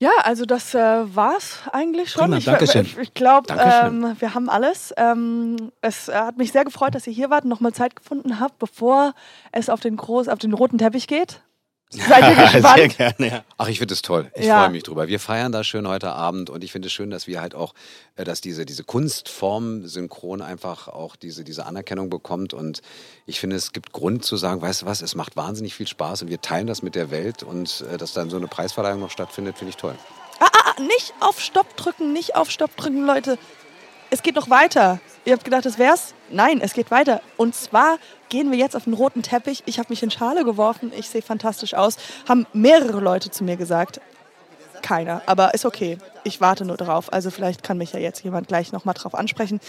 [0.00, 2.24] Ja, also das äh, war's eigentlich schon.
[2.24, 2.86] Prima, ich Dankeschön.
[2.86, 4.94] ich, ich glaube, ähm, wir haben alles.
[4.96, 8.38] Ähm, es äh, hat mich sehr gefreut, dass ihr hier wart und nochmal Zeit gefunden
[8.38, 9.12] habt, bevor
[9.50, 11.40] es auf den groß, auf den roten Teppich geht.
[11.90, 12.76] Seid ihr gespannt?
[12.76, 13.44] Sehr gerne, ja.
[13.56, 14.30] Ach, ich finde es toll.
[14.34, 14.60] Ich Ja.
[14.60, 15.08] freue mich drüber.
[15.08, 17.72] Wir feiern da schön heute Abend und ich finde es schön, dass wir halt auch,
[18.16, 22.52] äh, dass diese, diese Kunstform synchron einfach auch diese, diese Anerkennung bekommt.
[22.52, 22.82] Und
[23.26, 26.22] ich finde, es gibt Grund zu sagen, weißt du was, es macht wahnsinnig viel Spaß
[26.22, 29.10] und wir teilen das mit der Welt und äh, dass dann so eine Preisverleihung noch
[29.10, 29.94] stattfindet, finde ich toll.
[30.40, 33.38] Ah, nicht auf Stopp drücken, nicht auf Stopp drücken, Leute.
[34.10, 35.00] Es geht noch weiter.
[35.28, 36.14] Ihr habt gedacht, das wär's?
[36.30, 37.20] Nein, es geht weiter.
[37.36, 37.98] Und zwar
[38.30, 39.62] gehen wir jetzt auf den roten Teppich.
[39.66, 40.90] Ich habe mich in Schale geworfen.
[40.96, 41.98] Ich sehe fantastisch aus.
[42.26, 44.00] Haben mehrere Leute zu mir gesagt.
[44.80, 45.98] Keiner, aber ist okay.
[46.24, 47.12] Ich warte nur drauf.
[47.12, 49.60] Also vielleicht kann mich ja jetzt jemand gleich nochmal drauf ansprechen.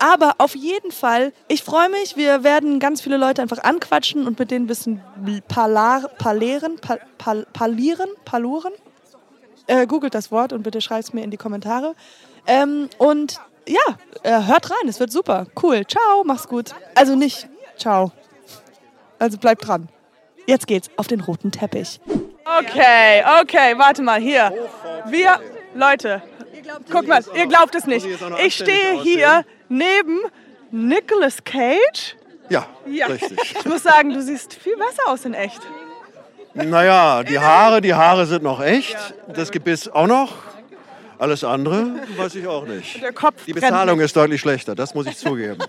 [0.00, 2.16] Aber auf jeden Fall, ich freue mich.
[2.16, 5.00] Wir werden ganz viele Leute einfach anquatschen und mit denen ein bisschen
[5.46, 8.72] palar, paleren, pal, pal, palieren, paluren.
[9.68, 11.94] Äh, googelt das Wort und bitte schreibt es mir in die Kommentare.
[12.48, 15.46] Ähm, und ja, äh, hört rein, es wird super.
[15.62, 15.86] Cool.
[15.86, 16.74] Ciao, mach's gut.
[16.94, 18.12] Also nicht ciao.
[19.18, 19.88] Also bleibt dran.
[20.46, 22.00] Jetzt geht's auf den roten Teppich.
[22.60, 24.52] Okay, okay, warte mal, hier.
[25.08, 25.38] Wir,
[25.74, 26.22] Leute,
[26.90, 28.06] guck mal, ihr glaubt es nicht.
[28.42, 30.20] Ich stehe hier neben
[30.70, 32.16] Nicolas Cage.
[32.48, 33.06] Ja, Ja.
[33.06, 33.38] richtig.
[33.58, 35.60] Ich muss sagen, du siehst viel besser aus in echt.
[36.54, 38.96] Naja, die Haare, die Haare sind noch echt.
[39.28, 40.32] Das Gebiss auch noch.
[41.18, 43.02] Alles andere weiß ich auch nicht.
[43.02, 45.58] Der Kopf Die Bezahlung ist deutlich schlechter, das muss ich zugeben.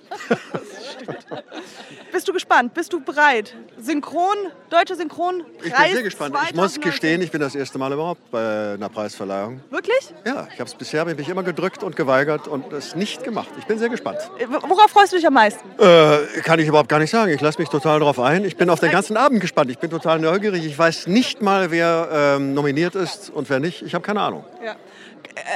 [2.11, 2.73] Bist du gespannt?
[2.73, 3.55] Bist du bereit?
[3.79, 4.35] Synchron,
[4.69, 6.35] deutsche Synchron, Ich Preis bin sehr gespannt.
[6.35, 6.81] Ich muss 2019.
[6.81, 9.61] gestehen, ich bin das erste Mal überhaupt bei einer Preisverleihung.
[9.69, 10.13] Wirklich?
[10.25, 13.23] Ja, ich habe es bisher hab ich mich immer gedrückt und geweigert und es nicht
[13.23, 13.49] gemacht.
[13.59, 14.17] Ich bin sehr gespannt.
[14.39, 15.65] Äh, Worauf freust du dich am meisten?
[15.79, 17.31] Äh, kann ich überhaupt gar nicht sagen.
[17.31, 18.43] Ich lasse mich total darauf ein.
[18.43, 19.69] Ich bin auf den ganzen Abend gespannt.
[19.71, 20.65] Ich bin total neugierig.
[20.65, 23.81] Ich weiß nicht mal, wer ähm, nominiert ist und wer nicht.
[23.83, 24.43] Ich habe keine Ahnung.
[24.65, 24.75] Ja.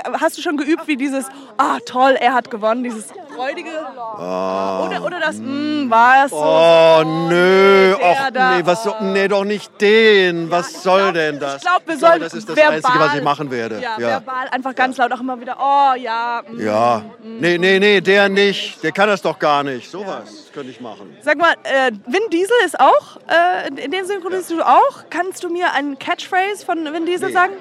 [0.06, 1.26] Äh, Hast du schon geübt, wie dieses,
[1.58, 3.70] ah toll, er hat gewonnen, dieses freudige.
[3.70, 6.38] Oder, oder das, mm, war es so.
[6.38, 7.96] Oh, nö.
[8.34, 8.94] da, nee, was oh.
[9.02, 10.50] nee, doch nicht den.
[10.52, 11.56] Was ich soll glaub- denn das?
[11.58, 13.80] Ich glaube, wir sollen Das ist das verbal, Einzige, was ich machen werde.
[13.82, 14.08] Ja, Ja.
[14.08, 16.44] verbal einfach ganz laut auch immer wieder, oh ja.
[16.48, 16.60] mm.
[16.60, 17.02] Ja.
[17.24, 18.84] Nee, nee, nee, der nicht.
[18.84, 19.90] Der kann das doch gar nicht.
[19.90, 21.16] Sowas könnte ich machen.
[21.22, 25.06] Sag mal, äh, Vin Diesel ist auch, äh, in dem synchronisierst du auch.
[25.10, 27.34] Kannst du mir einen Catchphrase von Vin Diesel Nee.
[27.34, 27.54] sagen?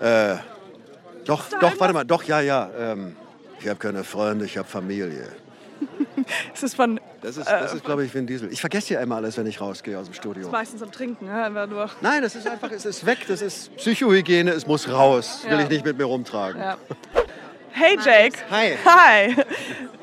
[0.00, 0.36] Äh,
[1.24, 2.04] doch, doch, warte mal.
[2.04, 2.70] Doch, ja, ja.
[2.78, 3.16] Ähm,
[3.60, 5.28] ich habe keine Freunde, ich habe Familie.
[6.54, 8.50] Es ist von Das ist, das ist glaube ich, Vin Diesel.
[8.52, 10.48] Ich vergesse ja immer alles, wenn ich rausgehe aus dem Studio.
[10.48, 11.28] meistens am Trinken?
[11.28, 11.90] Einfach nur.
[12.00, 13.18] Nein, das ist einfach, es ist weg.
[13.28, 15.40] Das ist Psychohygiene, es muss raus.
[15.44, 15.60] Will Ja.
[15.64, 16.60] ich nicht mit mir rumtragen.
[16.60, 16.76] Ja.
[17.76, 18.38] Hey Jake.
[18.52, 18.78] Hi.
[18.84, 19.34] Hi.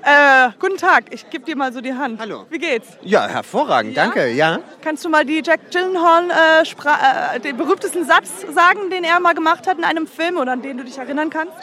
[0.04, 2.20] Äh, guten Tag, ich gebe dir mal so die Hand.
[2.20, 2.46] Hallo.
[2.50, 2.90] Wie geht's?
[3.02, 4.60] Ja, hervorragend, danke, ja.
[4.84, 9.34] Kannst du mal die Jack Gyllenhaal äh, äh, den berühmtesten Satz sagen, den er mal
[9.34, 11.56] gemacht hat in einem Film oder an den du dich erinnern kannst?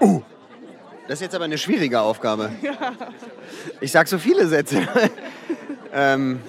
[0.00, 2.50] Das ist jetzt aber eine schwierige Aufgabe.
[3.80, 4.88] Ich sag so viele Sätze.
[5.92, 6.40] ähm,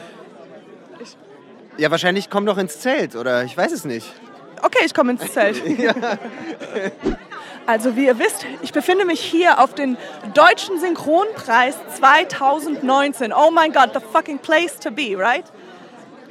[1.78, 4.14] ja, wahrscheinlich komm doch ins Zelt oder ich weiß es nicht.
[4.62, 5.62] Okay, ich komme ins Zelt.
[7.70, 9.96] Also wie ihr wisst, ich befinde mich hier auf den
[10.34, 13.32] Deutschen Synchronpreis 2019.
[13.32, 15.46] Oh mein Gott, the fucking place to be, right?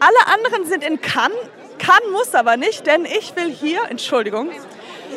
[0.01, 1.39] Alle anderen sind in Cannes.
[1.79, 4.51] Cannes muss aber nicht, denn ich will hier, Entschuldigung,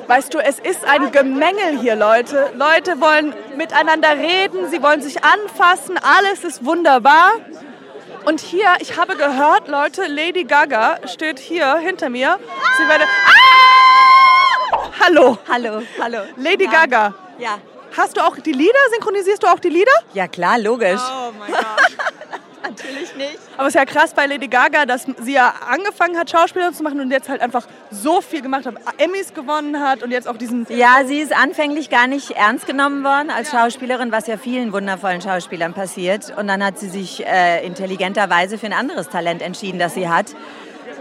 [0.05, 2.51] weißt du, es ist ein Gemengel hier, Leute.
[2.53, 7.31] Leute wollen miteinander reden, sie wollen sich anfassen, alles ist wunderbar.
[8.25, 12.37] Und hier, ich habe gehört, Leute, Lady Gaga steht hier hinter mir.
[12.77, 13.05] Sie werde.
[13.05, 13.50] Ah!
[15.03, 16.19] Hallo, Hallo, hallo.
[16.37, 16.71] Lady Ja.
[16.71, 17.13] Gaga.
[17.39, 17.57] Ja.
[17.97, 18.77] Hast du auch die Lieder?
[18.93, 19.91] Synchronisierst du auch die Lieder?
[20.13, 21.01] Ja, klar, logisch.
[21.01, 21.63] Oh mein Gott.
[22.63, 23.39] Natürlich nicht.
[23.57, 26.83] Aber es ist ja krass bei Lady Gaga, dass sie ja angefangen hat, Schauspieler zu
[26.83, 28.75] machen und jetzt halt einfach so viel gemacht hat.
[28.99, 30.67] Emmys gewonnen hat und jetzt auch diesen.
[30.69, 35.21] Ja, sie ist anfänglich gar nicht ernst genommen worden als Schauspielerin, was ja vielen wundervollen
[35.21, 36.31] Schauspielern passiert.
[36.37, 40.27] Und dann hat sie sich äh, intelligenterweise für ein anderes Talent entschieden, das sie hat.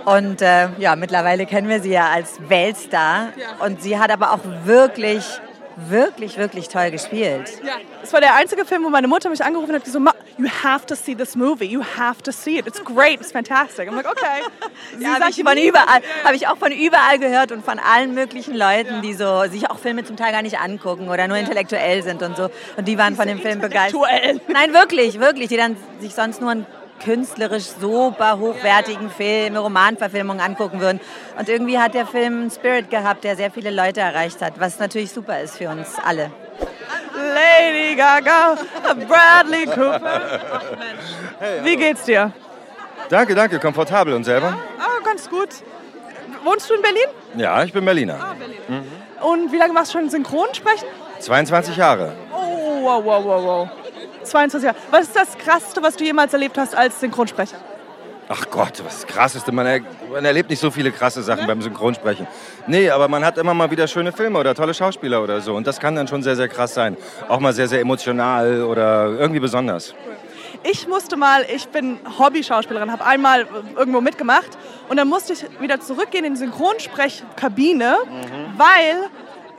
[0.05, 3.28] Und äh, ja, mittlerweile kennen wir sie ja als Weltstar.
[3.64, 5.24] Und sie hat aber auch wirklich,
[5.88, 7.51] wirklich, wirklich toll gespielt.
[7.64, 7.74] Ja.
[8.03, 10.48] Es war der einzige Film, wo meine Mutter mich angerufen hat, die so, "Ma, you
[10.62, 13.88] have to see this movie, you have to see it, it's great, it's fantastic.
[13.88, 14.42] I'm like, okay.
[14.98, 17.78] Sie Ja, habe ich, von nie- überall, habe ich auch von überall gehört und von
[17.78, 21.36] allen möglichen Leuten, die so sich auch Filme zum Teil gar nicht angucken oder nur
[21.36, 22.51] intellektuell sind und so.
[22.76, 24.01] Und die waren von dem Film begeistert.
[24.03, 24.40] Intellektuell.
[24.53, 25.48] Nein, wirklich, wirklich.
[25.48, 26.66] Die dann sich sonst nur einen
[27.03, 31.01] künstlerisch super hochwertigen Film, Romanverfilmungen angucken würden.
[31.38, 34.78] Und irgendwie hat der Film einen Spirit gehabt, der sehr viele Leute erreicht hat, was
[34.78, 36.30] natürlich super ist für uns alle.
[37.14, 38.57] Lady Gaga,
[39.09, 40.40] Bradley Cooper.
[41.62, 42.32] Wie geht's dir?
[43.09, 44.57] Danke, danke, komfortabel und selber?
[44.78, 45.48] Ah, ganz gut.
[46.44, 47.07] Wohnst du in Berlin?
[47.36, 48.36] Ja, ich bin Berliner.
[49.20, 50.88] Und wie lange machst du schon Synchronsprechen?
[51.18, 52.12] 22 Jahre.
[52.32, 53.68] Oh, wow, wow, wow, wow.
[54.31, 54.78] 22 Jahre.
[54.91, 57.57] Was ist das Krasseste, was du jemals erlebt hast als Synchronsprecher?
[58.33, 59.51] Ach Gott, was ist das Krasseste.
[59.51, 59.81] Man, er,
[60.12, 62.28] man erlebt nicht so viele krasse Sachen beim Synchronsprechen.
[62.68, 65.57] Nee, aber man hat immer mal wieder schöne Filme oder tolle Schauspieler oder so.
[65.57, 66.97] Und das kann dann schon sehr, sehr krass sein.
[67.28, 69.95] Auch mal sehr, sehr emotional oder irgendwie besonders.
[70.62, 74.51] Ich musste mal, ich bin Hobby-Schauspielerin, habe einmal irgendwo mitgemacht
[74.89, 77.97] und dann musste ich wieder zurückgehen in die Synchronsprechkabine,
[78.57, 79.11] weil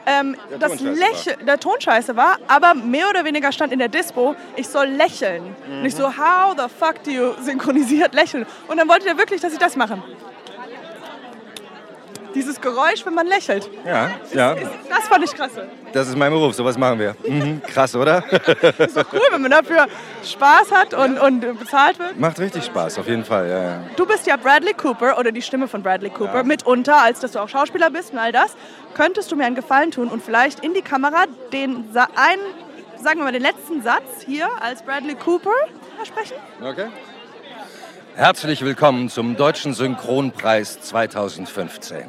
[0.06, 3.90] ähm, Der das Lächeln, der Ton scheiße war, aber mehr oder weniger stand in der
[3.90, 5.56] Dispo, ich soll lächeln.
[5.70, 8.46] Und ich so, how the fuck do you synchronisiert lächeln?
[8.68, 10.02] Und dann wollte der wirklich, dass ich das mache.
[12.34, 13.70] Dieses Geräusch, wenn man lächelt.
[13.86, 14.56] Ja, ja,
[14.90, 15.52] Das fand ich krass.
[15.94, 16.54] das ist mein Beruf.
[16.56, 17.16] Sowas machen wir.
[17.28, 18.24] Mhm, krass, oder?
[18.78, 19.88] Ist doch cool, wenn man dafür
[20.24, 22.20] Spaß hat und, und bezahlt wird.
[22.20, 23.50] Macht richtig Spaß, auf jeden Fall.
[23.50, 23.80] Ja, ja.
[23.96, 27.40] Du bist ja Bradley Cooper oder die Stimme von Bradley Cooper mitunter, als dass du
[27.40, 28.56] auch Schauspieler bist und all das.
[28.94, 32.42] Könntest du mir einen Gefallen tun und vielleicht in die Kamera den einen,
[33.04, 35.52] sagen wir mal, den letzten Satz hier als Bradley Cooper
[36.06, 36.36] sprechen?
[36.62, 36.88] Okay.
[38.16, 42.04] Herzlich willkommen zum Deutschen Synchronpreis 2015.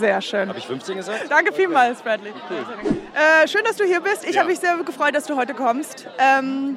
[0.00, 0.48] Sehr schön.
[0.48, 1.26] Habe ich 15 gesagt?
[1.28, 2.32] Danke vielmals, Bradley.
[2.32, 4.28] Äh, schön, dass du hier bist.
[4.28, 6.08] Ich habe mich sehr gefreut, dass du heute kommst.
[6.18, 6.74] Ähm,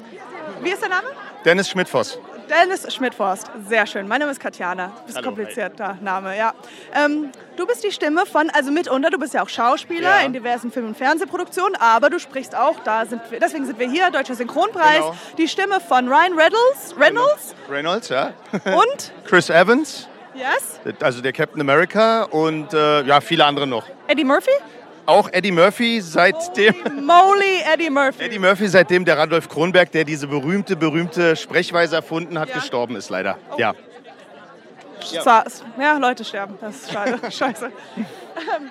[0.61, 1.07] wie ist dein Name?
[1.43, 2.20] Dennis Schmidtfoss.
[2.50, 3.50] Dennis Schmidtforst.
[3.68, 4.08] Sehr schön.
[4.08, 4.91] Mein Name ist Katjana.
[5.02, 6.54] Das ist ein komplizierter Name, ja.
[6.95, 10.26] Ähm, du bist die Stimme von, also mitunter, du bist ja auch Schauspieler Ja.
[10.26, 13.89] in diversen Film- und Fernsehproduktionen, aber du sprichst auch, da sind wir, deswegen sind wir
[13.89, 15.16] hier, Deutscher Synchronpreis, Genau.
[15.38, 18.34] die Stimme von Ryan Reynolds, Reynolds Reynolds, ja.
[18.66, 23.86] und, Chris Evans, yes, also der Captain America und äh, ja, viele andere noch.
[24.08, 24.52] Eddie Murphy?
[25.10, 28.22] Auch Eddie Murphy, seitdem, Moly Eddie Murphy.
[28.24, 32.55] Eddie Murphy, seitdem der Randolph Kronberg, der diese berühmte, berühmte Sprechweise erfunden hat, Ja.
[32.55, 33.38] gestorben ist leider.
[33.57, 33.74] Ja.
[35.24, 35.45] Zwar-
[35.80, 36.60] Ja, Leute sterben.
[36.62, 37.20] Das ist schade.
[37.32, 37.72] scheiße.
[38.38, 38.70] Ähm,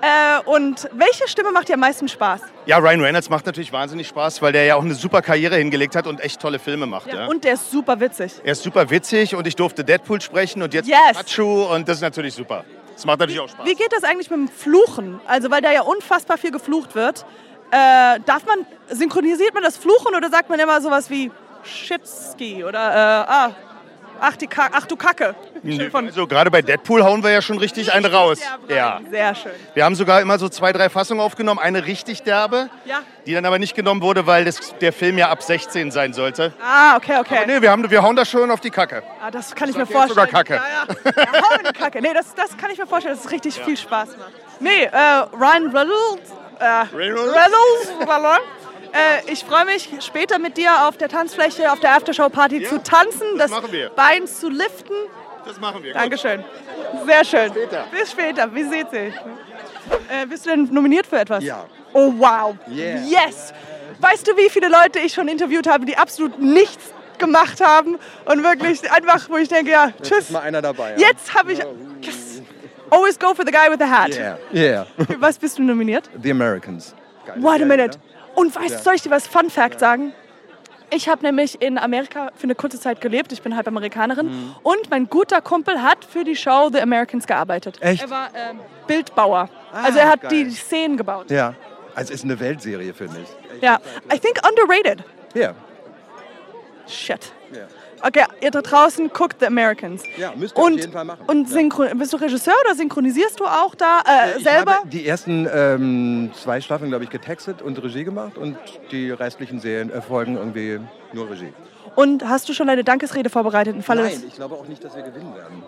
[0.00, 2.40] Äh, und welche Stimme macht dir am meisten Spaß?
[2.66, 5.96] Ja, Ryan Reynolds macht natürlich wahnsinnig Spaß, weil der ja auch eine super Karriere hingelegt
[5.96, 7.06] hat und echt tolle Filme macht.
[7.10, 7.26] Ja.
[7.26, 8.32] Und der ist super witzig.
[8.44, 10.98] Er ist super witzig und ich durfte Deadpool sprechen und jetzt Yes.
[11.16, 12.64] Pikachu und das ist natürlich super.
[12.94, 13.66] Das macht natürlich auch Spaß.
[13.66, 15.20] Wie geht das eigentlich mit dem Fluchen?
[15.26, 17.26] Also, weil da ja unfassbar viel geflucht wird.
[17.70, 21.30] Äh, darf man, synchronisiert man das Fluchen oder sagt man immer sowas wie
[21.64, 23.50] Shitski oder äh, ah,
[24.20, 25.34] ach, die Ka ach du Kacke?
[25.62, 28.40] Nö, Also gerade bei Deadpool hauen wir ja schon richtig einen raus.
[28.68, 29.00] Ja.
[29.10, 29.52] Sehr schön.
[29.74, 31.58] Wir haben sogar immer so zwei, drei Fassungen aufgenommen.
[31.58, 33.00] Eine richtig derbe, Ja.
[33.26, 36.52] die dann aber nicht genommen wurde, weil das, der Film ja ab 16 sein sollte.
[36.62, 37.44] Ah, okay, okay.
[37.46, 39.02] Nee, wir, haben, wir hauen das schon auf die Kacke.
[39.22, 40.26] Ah, das kann ich Sagt mir vorstellen.
[40.26, 40.54] sogar Kacke?
[40.54, 40.62] Ja,
[41.04, 41.22] ja.
[41.32, 42.02] ja hau in die Kacke.
[42.02, 44.32] Nee, das, das kann ich mir vorstellen, dass es richtig viel Spaß macht.
[44.60, 44.96] Nee, äh,
[45.32, 46.32] Ryan Reynolds.
[46.60, 46.64] Äh,
[46.96, 47.34] Reynolds?
[47.34, 48.42] Reynolds.
[48.94, 52.82] Äh, ich freue mich später mit dir auf der Tanzfläche, auf der Aftershow-Party Ja, zu
[52.82, 53.62] tanzen, das das.
[53.96, 54.94] Bein zu liften.
[55.44, 55.92] Das machen wir.
[55.94, 56.44] Dankeschön.
[57.04, 57.52] Sehr schön.
[57.52, 57.86] Bis später.
[57.90, 58.54] Bis später.
[58.54, 59.00] Wie seht ihr?
[60.08, 61.42] Äh, bist du denn nominiert für etwas?
[61.42, 61.66] Ja.
[61.92, 62.56] Oh, wow.
[62.68, 63.00] Yeah.
[63.00, 63.52] Yes.
[64.00, 68.42] Weißt du, wie viele Leute ich schon interviewt habe, die absolut nichts gemacht haben und
[68.42, 70.18] wirklich einfach, wo ich denke, ja, tschüss.
[70.20, 70.92] Ist mal einer dabei.
[70.96, 71.08] Ja.
[71.08, 71.58] Jetzt habe ich.
[72.00, 72.42] Yes.
[72.90, 74.14] Always go for the guy with the hat.
[74.16, 74.38] Yeah.
[74.52, 74.86] Yeah.
[75.06, 76.08] Für was bist du nominiert?
[76.22, 76.94] The Americans.
[77.26, 77.98] Geile Wait a minute.
[77.98, 78.13] ne?
[78.34, 80.12] Und weißt du, soll ich dir was Fun Fact sagen?
[80.90, 83.32] Ich habe nämlich in Amerika für eine kurze Zeit gelebt.
[83.32, 84.26] Ich bin halb Amerikanerin.
[84.26, 84.54] Mhm.
[84.62, 87.78] Und mein guter Kumpel hat für die Show The Americans gearbeitet.
[87.80, 88.02] Echt?
[88.02, 89.48] Er war ähm, Bildbauer.
[89.72, 90.30] also er hat geil.
[90.30, 91.30] die Szenen gebaut.
[91.30, 91.54] Ja.
[91.94, 93.62] Also es ist eine Weltserie, finde ich.
[93.62, 93.80] Ja.
[94.12, 95.04] I think underrated.
[95.34, 95.54] Ja.
[96.86, 97.32] Shit.
[97.52, 97.66] Ja.
[98.06, 100.02] Okay, ihr da draußen guckt The Americans.
[100.18, 101.24] Ja, müsst ihr auf und, jeden Fall machen.
[101.26, 101.54] Und Ja.
[101.54, 104.74] synchron bist du Regisseur oder synchronisierst du auch da äh, Ich selber?
[104.76, 108.58] habe die ersten ähm, zwei Staffeln, glaube ich, getextet und Regie gemacht und
[108.90, 110.80] die restlichen Serien erfolgen irgendwie
[111.12, 111.52] nur Regie.
[111.96, 114.94] Und hast du schon eine Dankesrede vorbereitet im Falle Nein, ich glaube auch nicht, dass
[114.96, 115.62] wir gewinnen werden.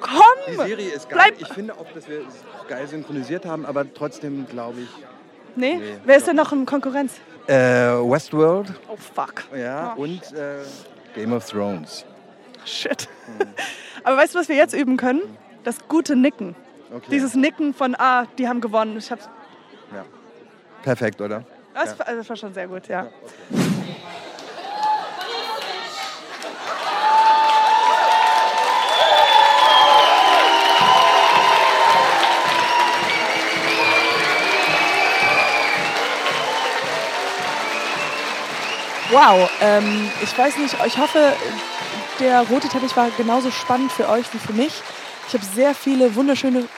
[0.00, 0.12] Komm!
[0.48, 1.18] Die Serie ist geil.
[1.36, 4.88] Bleib- Ich finde auch, dass wir es geil synchronisiert haben, aber trotzdem glaube ich.
[5.56, 5.74] Nee?
[5.76, 7.14] Nee, Wer ist denn noch in Konkurrenz?
[7.46, 9.44] Äh, Westworld, Oh, fuck.
[9.56, 10.58] ja, Oh, und äh,
[11.14, 12.04] Game of Thrones.
[12.64, 13.08] Shit.
[14.04, 15.22] Aber weißt du, was wir jetzt üben können?
[15.64, 16.54] Das gute Nicken.
[16.92, 17.06] Okay.
[17.10, 18.96] Dieses Nicken von, ah, die haben gewonnen.
[18.98, 19.28] Ich hab's,
[19.92, 20.04] ja.
[20.82, 21.44] Perfekt, oder?
[21.74, 23.08] das, das war schon sehr gut, ja.
[39.10, 41.32] Wow, ähm, ich weiß nicht, ich hoffe,
[42.20, 44.72] der rote Teppich war genauso spannend für euch wie für mich.
[45.26, 46.68] Ich habe sehr viele wunderschöne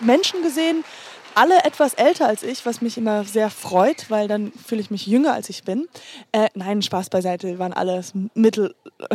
[0.00, 0.84] Menschen gesehen,
[1.34, 5.06] alle etwas älter als ich, was mich immer sehr freut, weil dann fühle ich mich
[5.06, 5.88] jünger als ich bin.
[6.32, 8.74] Äh, nein, Spaß beiseite, waren alles mittel.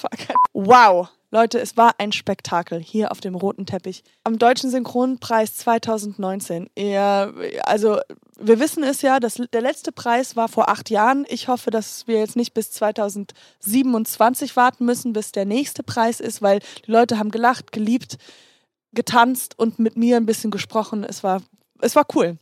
[0.00, 0.36] Fuck.
[0.54, 4.02] Wow, Leute, es war ein Spektakel hier auf dem roten Teppich.
[4.24, 6.70] Am Deutschen Synchronpreis 2019.
[6.76, 7.30] Ja,
[7.62, 8.00] also
[8.40, 11.26] wir wissen es ja, dass der letzte Preis war vor acht Jahren.
[11.28, 16.40] Ich hoffe, dass wir jetzt nicht bis 2027 warten müssen, bis der nächste Preis ist,
[16.40, 18.16] weil die Leute haben gelacht, geliebt,
[18.92, 21.04] getanzt und mit mir ein bisschen gesprochen.
[21.04, 21.42] Es war,
[21.80, 22.38] es war cool.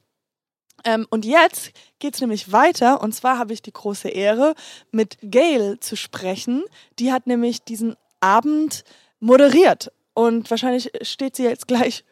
[0.85, 3.01] Ähm, und jetzt geht's nämlich weiter.
[3.01, 4.55] Und zwar habe ich die große Ehre,
[4.91, 6.63] mit Gail zu sprechen.
[6.99, 8.85] Die hat nämlich diesen Abend
[9.19, 9.93] moderiert.
[10.15, 12.05] Und wahrscheinlich steht sie jetzt gleich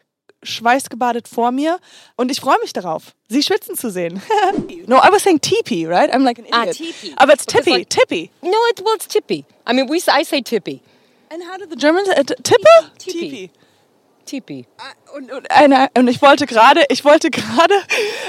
[0.45, 1.79] schweißgebadet vor mir.
[2.15, 4.21] Und ich freue mich darauf, sie schwitzen zu sehen.
[4.87, 6.13] no, I was saying teepee, right?
[6.13, 6.77] I'm like an Ah, idiot.
[6.77, 7.13] teepee.
[7.17, 8.31] Aber it's Because tippy, like- tippy.
[8.41, 9.45] No, it, well, it's tippy.
[9.67, 10.81] I mean, we I say tippy.
[11.31, 12.07] And how do the Germans...
[12.07, 13.51] Uh, tippe?
[14.25, 14.65] Tippy.
[15.15, 17.75] Und, und, eine, und ich wollte gerade, ich wollte gerade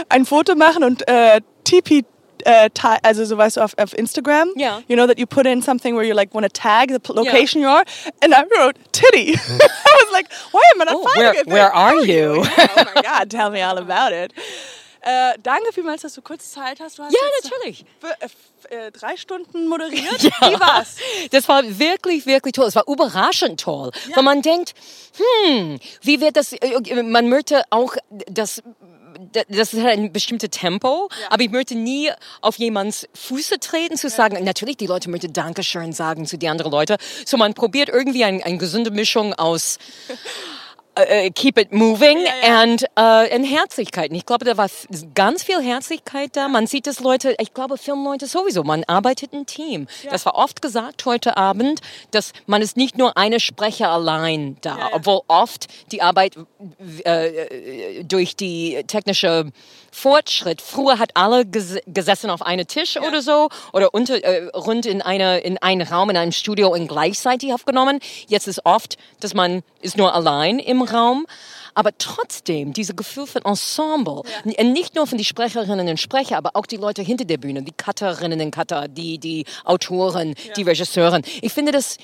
[0.08, 2.04] ein Foto machen und äh, TP,
[2.74, 4.80] ta- also so weißt du auf, auf Instagram, Ja.
[4.88, 7.60] you know that you put in something where you like want to tag the location
[7.62, 7.84] you are,
[8.22, 9.32] and I wrote titty.
[9.34, 11.46] I was like, why am I not Oh, finding where- it?
[11.48, 12.42] where are you?
[12.44, 14.32] oh my God, tell me all about it.
[15.08, 16.98] Äh, danke vielmals, dass du kurz Zeit hast.
[16.98, 17.84] Du hast Ja, natürlich.
[18.70, 20.20] äh, äh, drei Stunden moderiert.
[20.40, 20.96] Wie war's?
[21.30, 22.66] Das war wirklich, wirklich toll.
[22.66, 23.92] Es war überraschend toll.
[24.14, 24.74] Weil man denkt,
[25.46, 27.94] hm, wie wird das, äh, man möchte auch
[28.28, 28.64] das,
[29.32, 32.10] das ist halt ein bestimmtes Tempo, aber ich möchte nie
[32.40, 36.72] auf jemands Füße treten, zu sagen, natürlich, die Leute möchten Dankeschön sagen zu den anderen
[36.72, 36.96] Leuten.
[37.24, 39.78] So man probiert irgendwie ein, eine gesunde Mischung aus
[40.96, 42.18] äh, keep it moving
[42.62, 44.10] und äh, in Herzlichkeit.
[44.10, 44.68] Und ich glaube, da war
[45.14, 46.48] ganz viel Herzlichkeit da.
[46.48, 49.86] Man sieht das Leute, ich glaube, Filmleute sowieso, man arbeitet im Team.
[50.10, 51.80] Das war oft gesagt heute Abend,
[52.10, 56.36] dass man ist nicht nur eine Sprecher allein da, obwohl oft die Arbeit
[57.04, 59.52] äh, äh, durch die technische
[59.90, 60.60] Fortschritt.
[60.60, 65.00] Früher hat alle ges gesessen auf einem Tisch oder so oder unter, äh, rund in,
[65.00, 68.00] eine, in einen Raum, in einem Studio und gleichzeitig aufgenommen.
[68.28, 71.26] Jetzt ist oft, dass man ist nur allein im Raum.
[71.74, 76.52] aber trotzdem diese Gefühl von Ensemble, N- nicht nur von die Sprecherinnen und Sprecher, aber
[76.54, 81.22] auch die Leute hinter der Bühne, die Cutterinnen und Cutter, die, die Autoren, die Regisseuren.
[81.42, 81.98] Ich finde das,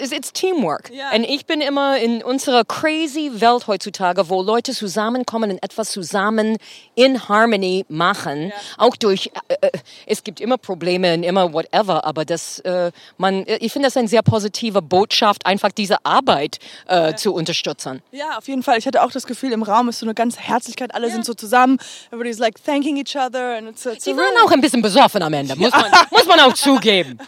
[0.00, 0.90] it's, it's teamwork.
[1.14, 6.58] Und ich bin immer in unserer crazy Welt heutzutage, wo Leute zusammenkommen und etwas zusammen
[6.94, 9.70] in Harmony machen, auch durch, äh, äh,
[10.06, 14.08] es gibt immer Probleme und immer whatever, aber das, äh, man, ich finde das eine
[14.08, 18.02] sehr positive Botschaft, einfach diese Arbeit äh, zu unterstützen.
[18.12, 18.78] Ja, auf jeden Fall.
[18.78, 20.94] Ich hatte auch das Gefühl, im Raum ist so eine ganze Herzlichkeit.
[20.94, 21.78] Alle sind so zusammen.
[22.08, 23.56] Everybody's like thanking each other.
[23.56, 26.40] And it's, it's Die waren auch ein bisschen besoffen am Ende, muss man, muss man
[26.40, 27.18] auch zugeben.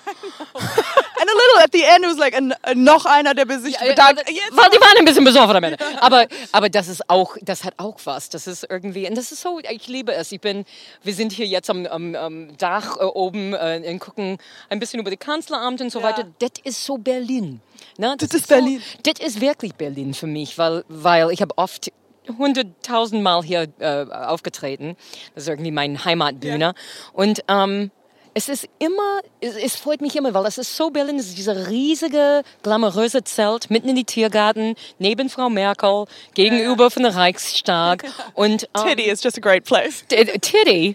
[1.27, 2.55] And a little at the end, it was like an,
[2.85, 4.23] noch einer, der sich bedankt.
[4.53, 5.79] Weil die waren ein bisschen besoffen am Ende.
[6.01, 8.29] Aber, aber das ist auch, das hat auch was.
[8.29, 10.31] Das ist irgendwie, und das ist so, ich liebe es.
[10.31, 10.65] Ich bin,
[11.03, 15.01] wir sind hier jetzt am, am, am Dach äh, oben äh, und gucken ein bisschen
[15.01, 16.25] über die Kanzleramt und so weiter.
[16.39, 17.61] Das ist so Berlin.
[17.99, 18.15] Ne?
[18.19, 18.81] Das, ist Berlin.
[18.81, 21.91] So, das ist wirklich Berlin für mich, weil, weil ich habe oft
[22.39, 24.97] hunderttausend Mal hier äh, aufgetreten.
[25.35, 26.75] Das ist irgendwie meine Heimatbühne.
[27.13, 27.91] Und ähm,
[28.37, 31.39] es ist immer, es, es freut mich immer, weil es ist so Berlin, es ist
[31.39, 38.05] dieser riesige, glamouröse Zelt mitten in die Tiergarten, neben Frau Merkel, gegenüber von der Reichstag.
[38.35, 40.05] Und, ähm, Titty is just a great place.
[40.09, 40.95] Titty.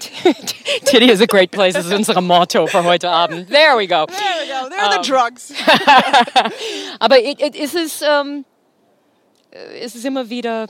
[0.84, 3.48] Titty is a great place, das ist unser Motto für heute Abend.
[3.48, 4.06] There we go.
[4.06, 4.68] There we go.
[4.68, 5.52] There are the Um, drugs.
[6.98, 8.44] Aber it, it, es, ist, ähm,
[9.52, 10.66] äh, es ist immer wieder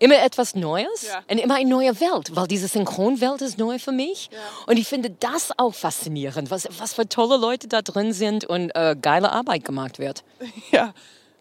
[0.00, 4.30] immer etwas Neues und immer eine neue Welt, weil diese Synchronwelt ist neu für mich.
[4.66, 8.70] Und ich finde das auch faszinierend, was, was für tolle Leute da drin sind und
[8.74, 10.24] äh, geile Arbeit gemacht wird.
[10.72, 10.92] Ja.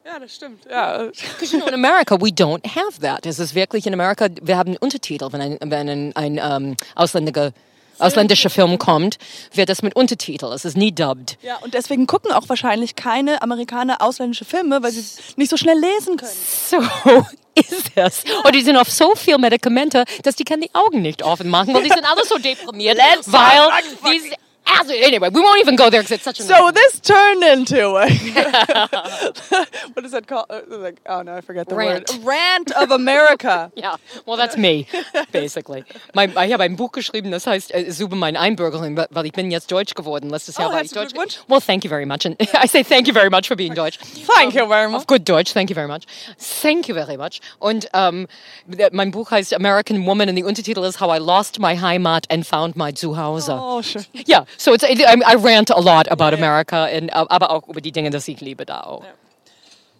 [0.05, 0.65] Ja, das stimmt.
[0.67, 1.03] Ja.
[1.03, 3.27] Because you know, in America, we don't have that.
[3.27, 7.51] Es ist wirklich in Amerika, wir haben Untertitel, wenn ein, wenn ein, ein ähm, ausländiger,
[7.99, 9.17] ausländischer Film kommt,
[9.53, 10.47] wird das mit Untertitel.
[10.47, 11.37] Es ist nie dubbed.
[11.41, 15.03] Ja, und deswegen gucken auch wahrscheinlich keine Amerikaner ausländische Filme, weil sie
[15.35, 16.31] nicht so schnell lesen können.
[16.69, 16.77] So
[17.55, 18.23] ist es.
[18.43, 21.73] Und die sind auf so viel Medikamente, dass die können die Augen nicht offen machen,
[21.73, 26.11] weil die sind alle so deprimiert, weil not anyway, we won't even go there because
[26.11, 28.09] it's such a So this turned into a
[29.93, 30.47] what is that called?
[30.67, 32.09] Like, oh no, I forget the Rant.
[32.11, 32.25] word.
[32.25, 33.71] Rant of America.
[33.75, 34.87] yeah, well, that's me,
[35.31, 35.83] basically.
[36.13, 39.33] Mein, ich habe ein Buch geschrieben, das heißt, äh, es über mein Einbürgerung, weil- ich
[39.33, 40.29] bin jetzt Deutsch geworden.
[40.29, 41.13] Letztes oh, Jahr Oh, war ich Deutsch.
[41.13, 41.39] Glückwunsch.
[41.47, 42.25] Well, thank you very much.
[42.25, 43.99] And I say thank you very much for being Deutsch.
[44.35, 45.01] Thank you um, very much.
[45.01, 46.03] Auf gut Deutsch, thank you very much.
[46.61, 47.41] Thank you very much.
[47.59, 48.27] Und der- um,
[48.91, 52.45] mein Buch heißt American Woman und der Untertitel ist How I Lost My Heimat and
[52.47, 53.53] Found My Zuhause.
[53.59, 54.05] Oh, schön.
[54.25, 57.91] Ja, so it's, I, I rant a lot about America, and, aber auch über die
[57.91, 59.03] Dinge, die ich liebe da auch.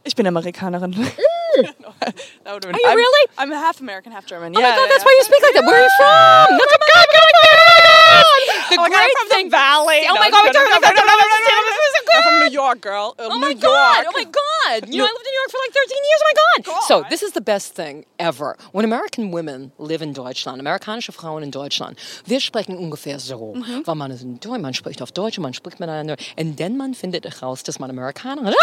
[0.04, 0.94] Ich bin Amerikanerin.
[1.60, 3.26] That been- Are you I'm- really?
[3.38, 4.56] I'm half American, half German.
[4.56, 5.06] Oh yeah, my God, yeah, that's yeah.
[5.06, 5.66] why you speak like that.
[5.66, 6.48] Where are you from?
[6.60, 8.26] That's oh my God, my God.
[8.70, 9.50] The Oh God, great from the thing.
[9.52, 10.02] Valley.
[10.08, 11.58] Oh No, my God, we're no, no, talking no, about no, no, no, no, no,
[11.68, 12.36] This is so I'm from.
[12.48, 13.08] New York, girl.
[13.20, 14.04] Uh, Oh New my God!
[14.04, 14.08] York.
[14.08, 14.78] Oh my God!
[14.88, 16.20] You know, I lived in New York for like 13 years.
[16.24, 16.49] Oh my God!
[16.88, 18.56] So, this is the best thing ever.
[18.72, 23.54] When American women live in Deutschland, amerikanische Frauen in Deutschland, wir sprechen ungefähr so.
[23.56, 23.86] Mhm.
[23.86, 26.16] Weil man ist in Deutsch, man spricht auf Deutsch man spricht miteinander.
[26.38, 28.54] Und dann man findet heraus, dass man Amerikanerin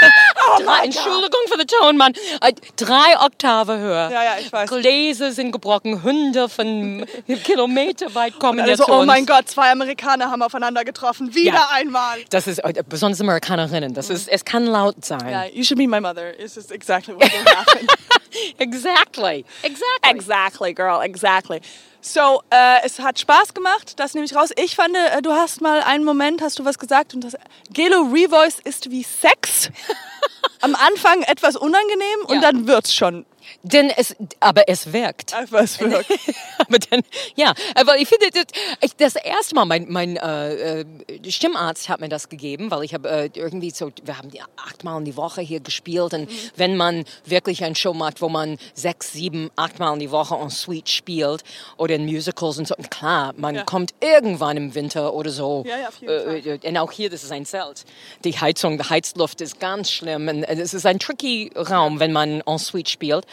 [0.00, 2.12] Oh Drei, Entschuldigung für den Ton, Mann.
[2.40, 4.10] Äh, Drei Oktave höher.
[4.10, 4.68] Ja, ja, ich weiß.
[4.70, 7.04] Gläser sind gebrochen, Hunde von
[7.44, 11.34] Kilometer weit kommen Also, jetzt zu oh mein Gott, zwei Amerikaner haben aufeinander getroffen.
[11.34, 11.68] Wieder Ja.
[11.72, 12.18] einmal.
[12.30, 13.94] Das ist äh, besonders Amerikanerinnen.
[13.94, 15.26] Das ist, es kann laut sein.
[15.28, 16.38] Yeah, you should meet my mother.
[16.38, 17.86] It's just exactly what will happen.
[18.58, 19.44] Exactly.
[19.62, 20.10] Exactly.
[20.10, 21.60] exactly, girl, exactly.
[22.00, 24.50] So, äh, es hat Spaß gemacht, das nehme ich raus.
[24.56, 27.36] Ich fand, äh, du hast mal einen Moment, hast du was gesagt und das
[27.70, 29.70] Gelo Revoice ist wie Sex.
[30.60, 33.26] Am Anfang etwas unangenehm und dann wird's schon.
[33.64, 35.34] Denn es, aber es wirkt.
[35.34, 36.10] Aber es wirkt.
[36.58, 37.02] aber dann,
[37.34, 38.44] ja, aber ich finde, das,
[38.80, 40.84] ich, das erste Mal, mein, mein äh, äh,
[41.28, 44.98] Stimmarzt hat mir das gegeben, weil ich habe äh, irgendwie so, wir haben die achtmal
[45.00, 49.12] in die Woche hier gespielt und wenn man wirklich ein Show macht, wo man sechs,
[49.12, 51.42] sieben, achtmal in die Woche en suite spielt
[51.76, 53.64] oder in Musicals und so, klar, man Ja.
[53.64, 55.64] kommt irgendwann im Winter oder so.
[55.66, 57.84] Ja, ja, äh, äh, und auch hier, das ist ein Zelt.
[58.22, 62.40] Die Heizung, die Heizluft ist ganz schlimm und es ist ein tricky Raum, wenn man
[62.46, 63.26] en suite spielt.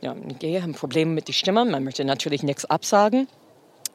[0.00, 1.64] Ja, ich gehe, haben Probleme mit der Stimme.
[1.64, 3.28] Man möchte natürlich nichts absagen.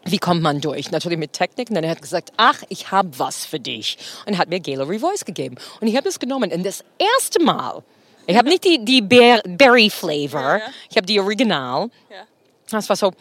[0.06, 0.92] Wie kommt man durch?
[0.92, 1.70] Natürlich mit Technik.
[1.70, 3.98] Und dann hat er gesagt, ach, ich habe was für dich.
[4.26, 5.56] Und hat mir Gala Revoice gegeben.
[5.80, 6.52] Und ich habe es genommen.
[6.52, 7.84] Und das erste Mal,
[8.28, 11.90] ich habe nicht die, die Bear, Berry Flavor, ich habe die Original.
[12.70, 13.14] Das war so,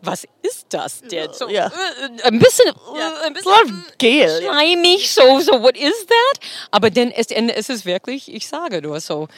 [0.00, 1.32] was ist das denn?
[1.32, 1.66] So, Ja.
[1.66, 4.42] äh, ein bisschen, äh, ein bisschen Gel.
[4.42, 6.40] schleimig, so, so, what is that?
[6.70, 9.28] Aber dann ist, es ist wirklich, ich sage nur so,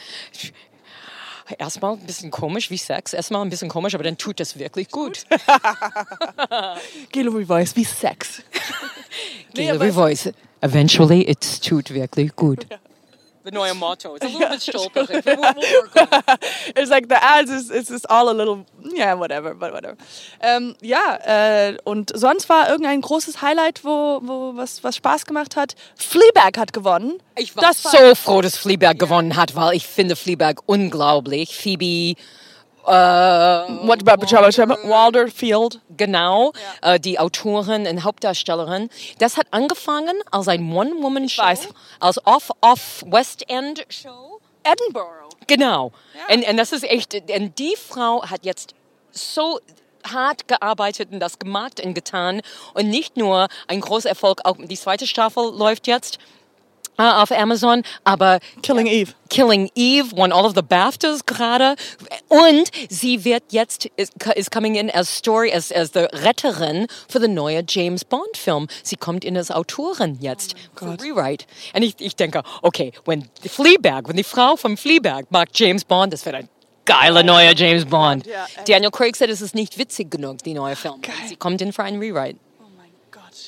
[1.57, 4.89] erstmal ein bisschen komisch wie Sex, erstmal ein bisschen komisch, aber dann tut das wirklich
[4.89, 5.25] gut.
[7.11, 8.41] Gelo Revoice wie Sex.
[9.57, 10.33] Aber- Revoice.
[10.61, 12.65] Eventually, es tut wirklich gut.
[13.47, 14.15] The neue Motto.
[14.15, 15.23] It's a little bit stolperig.
[15.23, 16.37] but we'll, we'll
[16.75, 19.95] it's like the ads is it's just all a little yeah whatever but whatever.
[20.41, 25.55] Ähm, ja äh, und sonst war irgendein großes Highlight, wo, wo was was Spaß gemacht
[25.55, 25.75] hat.
[25.95, 27.21] Fleabag hat gewonnen.
[27.37, 31.55] Ich war Das so froh, dass Fleabag gewonnen hat, weil ich finde Fleabag unglaublich.
[31.55, 32.19] Phoebe,
[32.87, 34.77] What about Pajama Chama?
[34.83, 35.81] Walder Field.
[35.97, 38.89] genau, äh, die Autorin und Hauptdarstellerin.
[39.19, 41.43] Das hat angefangen als ein One-Woman-Show,
[41.99, 44.39] als Off-Off-West End-Show.
[44.63, 45.29] Edinburgh.
[45.47, 45.91] Genau.
[46.33, 48.73] Und, und das ist echt, und die Frau hat jetzt
[49.11, 49.59] so
[50.05, 52.41] hart gearbeitet und das gemacht und getan
[52.73, 56.19] und nicht nur ein großer Erfolg, auch die zweite Staffel läuft jetzt
[56.97, 59.13] äh, auf Amazon, aber Killing Eve.
[59.29, 61.75] Killing Eve won all of the BAFTAs gerade
[62.29, 67.19] und sie wird jetzt is, is coming in as story as as the Retterin für
[67.19, 68.67] den neue James Bond Film.
[68.83, 71.45] Sie kommt in als Autorin jetzt für Rewrite.
[71.73, 76.13] Und ich, ich denke, okay, wenn Fleabag, wenn die Frau vom Fleabag mag James Bond,
[76.13, 76.49] das wird ein
[76.85, 78.25] geiler neuer James Bond.
[78.25, 81.01] Ja, Daniel Craig sagt, es ist nicht witzig genug, die neue Film.
[81.27, 82.39] Sie kommt in für ein Rewrite.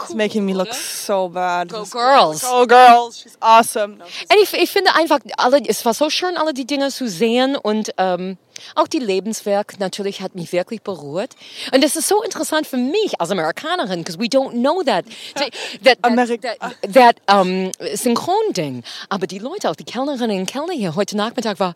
[0.02, 1.70] It's making me look so bad.
[1.70, 2.42] Go Girls.
[2.42, 3.20] Go girls.
[3.20, 3.98] She's awesome.
[3.98, 7.08] No, she's- ich, ich finde einfach, alle, es war so schön, alle die Dinge zu
[7.08, 8.38] sehen und ähm,
[8.76, 11.36] auch die Lebenswerk natürlich hat mich wirklich berührt.
[11.74, 15.52] Und das ist so interessant für mich als Amerikanerin, because we don't know that that
[15.84, 16.60] that, Ameri- that,
[16.94, 18.84] that um, Synchron-Ding.
[19.10, 21.74] Aber die Leute, auch die Kellnerinnen und Kellner hier heute Nachmittag war,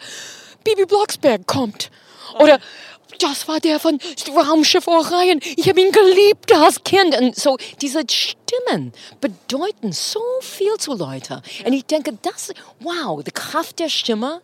[0.63, 1.89] Bibi Blocksberg kommt.
[2.39, 2.59] Oder
[3.19, 3.99] das war der von
[4.35, 5.39] Raumschiff Orion.
[5.55, 7.17] Ich habe ihn geliebt als Kind.
[7.19, 11.41] Und so, diese Stimmen bedeuten so viel zu Leuten.
[11.65, 14.41] Und ich denke, das, wow, die Kraft der Stimme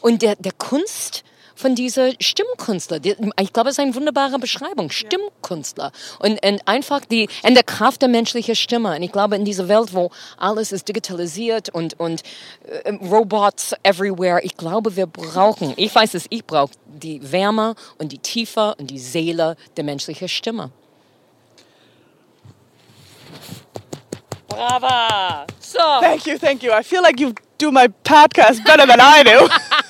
[0.00, 1.24] und der, der Kunst
[1.56, 3.00] von dieser Stimmkünstler.
[3.02, 4.90] Ich glaube, es ist eine wunderbare Beschreibung.
[4.90, 5.90] Stimmkünstler.
[6.20, 8.94] Und, und einfach die, und der Kraft der menschlichen Stimme.
[8.94, 12.22] Und ich glaube, in dieser Welt, wo alles ist digitalisiert und, und
[12.84, 18.12] äh, Robots everywhere, ich glaube, wir brauchen, ich weiß es, ich brauche die Wärme und
[18.12, 20.70] die Tiefe und die Seele der menschlichen Stimme.
[24.48, 25.46] Brava!
[25.60, 25.78] So.
[26.00, 26.72] Thank you, thank you.
[26.72, 29.48] I feel like you do my podcast better than I do.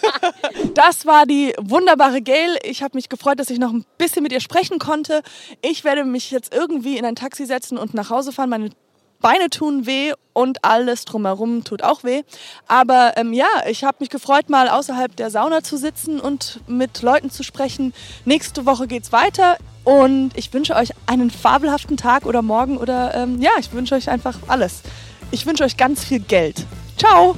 [0.74, 2.58] Das war die wunderbare Gail.
[2.62, 5.22] Ich habe mich gefreut, dass ich noch ein bisschen mit ihr sprechen konnte.
[5.62, 8.50] Ich werde mich jetzt irgendwie in ein Taxi setzen und nach Hause fahren.
[8.50, 8.70] Meine
[9.20, 12.22] Beine tun weh und alles drumherum tut auch weh.
[12.68, 17.02] Aber ähm, ja, ich habe mich gefreut, mal außerhalb der Sauna zu sitzen und mit
[17.02, 17.94] Leuten zu sprechen.
[18.24, 23.40] Nächste Woche geht's weiter und ich wünsche euch einen fabelhaften Tag oder morgen oder ähm,
[23.40, 24.82] ja, ich wünsche euch einfach alles.
[25.30, 26.66] Ich wünsche euch ganz viel Geld.
[26.98, 27.36] Ciao!